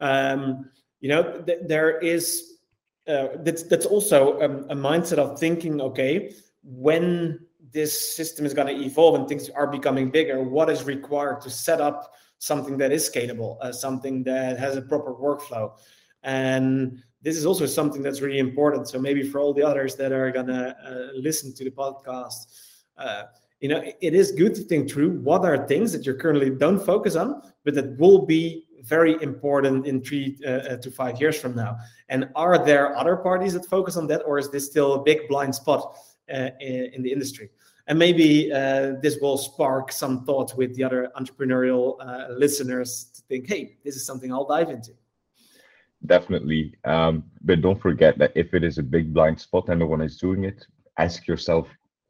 Um, 0.00 0.70
you 1.00 1.10
know, 1.10 1.42
th- 1.42 1.60
there 1.66 1.98
is 1.98 2.54
uh, 3.06 3.28
that's 3.40 3.62
that's 3.64 3.84
also 3.84 4.40
a, 4.40 4.48
a 4.72 4.74
mindset 4.74 5.18
of 5.18 5.38
thinking. 5.38 5.82
Okay, 5.82 6.32
when 6.62 7.40
this 7.72 8.16
system 8.16 8.46
is 8.46 8.54
going 8.54 8.74
to 8.74 8.82
evolve 8.82 9.16
and 9.16 9.28
things 9.28 9.50
are 9.50 9.66
becoming 9.66 10.10
bigger, 10.10 10.42
what 10.42 10.70
is 10.70 10.84
required 10.84 11.42
to 11.42 11.50
set 11.50 11.82
up 11.82 12.14
something 12.38 12.76
that 12.78 12.92
is 12.92 13.08
scalable, 13.08 13.56
uh, 13.60 13.72
something 13.72 14.22
that 14.24 14.58
has 14.58 14.76
a 14.76 14.82
proper 14.82 15.14
workflow, 15.14 15.72
and 16.22 17.02
this 17.22 17.36
is 17.36 17.46
also 17.46 17.66
something 17.66 18.02
that's 18.02 18.20
really 18.20 18.38
important. 18.38 18.88
So 18.88 18.98
maybe 18.98 19.22
for 19.22 19.40
all 19.40 19.52
the 19.52 19.62
others 19.62 19.96
that 19.96 20.12
are 20.12 20.30
to 20.30 20.76
uh, 20.84 21.12
listen 21.14 21.52
to 21.54 21.64
the 21.64 21.70
podcast. 21.70 22.46
Uh, 22.96 23.24
you 23.60 23.68
know, 23.68 23.82
it 24.00 24.14
is 24.14 24.32
good 24.32 24.54
to 24.54 24.62
think 24.62 24.90
through 24.90 25.20
what 25.20 25.44
are 25.44 25.66
things 25.66 25.92
that 25.92 26.04
you 26.04 26.14
currently 26.14 26.50
don't 26.50 26.78
focus 26.78 27.16
on, 27.16 27.40
but 27.64 27.74
that 27.74 27.98
will 27.98 28.26
be 28.26 28.66
very 28.86 29.20
important 29.22 29.86
in 29.86 30.00
three 30.00 30.38
uh, 30.46 30.50
uh, 30.50 30.76
to 30.76 30.90
five 30.90 31.20
years 31.20 31.38
from 31.38 31.54
now? 31.54 31.76
And 32.08 32.28
are 32.34 32.64
there 32.64 32.96
other 32.96 33.16
parties 33.16 33.54
that 33.54 33.66
focus 33.66 33.96
on 33.96 34.06
that, 34.08 34.22
or 34.24 34.38
is 34.38 34.50
this 34.50 34.66
still 34.66 34.94
a 34.94 35.02
big 35.02 35.28
blind 35.28 35.54
spot 35.54 35.96
uh, 36.32 36.50
in, 36.60 36.90
in, 36.94 37.02
the 37.02 37.12
industry? 37.12 37.50
And 37.88 37.98
maybe 37.98 38.52
uh, 38.52 38.94
this 39.00 39.18
will 39.20 39.38
spark 39.38 39.92
some 39.92 40.24
thought 40.24 40.56
with 40.56 40.74
the 40.74 40.82
other 40.82 41.10
entrepreneurial 41.16 41.96
uh, 42.00 42.32
listeners 42.32 43.04
to 43.14 43.22
think, 43.22 43.48
hey, 43.48 43.76
this 43.84 43.94
is 43.94 44.04
something 44.04 44.32
I'll 44.32 44.46
dive 44.46 44.70
into. 44.70 44.92
Definitely. 46.04 46.74
Um, 46.84 47.24
but 47.42 47.60
don't 47.60 47.80
forget 47.80 48.18
that 48.18 48.32
if 48.34 48.54
it 48.54 48.64
is 48.64 48.78
a 48.78 48.82
big 48.82 49.14
blind 49.14 49.40
spot 49.40 49.68
and 49.68 49.80
no 49.80 49.86
one 49.86 50.02
is 50.02 50.18
doing 50.18 50.44
it, 50.44 50.66
ask 50.98 51.26
yourself 51.26 51.68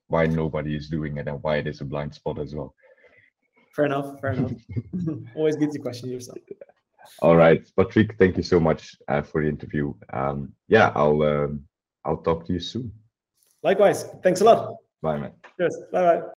why 0.08 0.26
nobody 0.26 0.74
is 0.76 0.88
doing 0.88 1.18
it 1.18 1.28
and 1.28 1.42
why 1.42 1.56
it 1.56 1.66
is 1.66 1.80
a 1.80 1.84
blind 1.84 2.14
spot 2.14 2.38
as 2.38 2.54
well. 2.54 2.74
Fair 3.74 3.84
enough. 3.84 4.18
Fair 4.20 4.32
enough. 4.32 4.52
Always 5.36 5.56
good 5.56 5.70
to 5.72 5.78
question 5.78 6.08
yourself. 6.10 6.38
All 7.20 7.36
right, 7.36 7.62
Patrick, 7.76 8.16
thank 8.18 8.36
you 8.36 8.42
so 8.42 8.58
much 8.58 8.96
uh, 9.08 9.22
for 9.22 9.42
the 9.42 9.48
interview. 9.48 9.94
Um, 10.12 10.52
yeah, 10.68 10.90
I'll 10.94 11.22
um, 11.22 11.64
I'll 12.04 12.16
talk 12.16 12.46
to 12.46 12.52
you 12.52 12.60
soon. 12.60 12.92
Likewise. 13.62 14.04
Thanks 14.22 14.40
a 14.40 14.44
lot. 14.44 14.76
Bye, 15.02 15.18
man. 15.18 15.32
Cheers. 15.58 15.76
Bye 15.92 16.02
bye. 16.20 16.28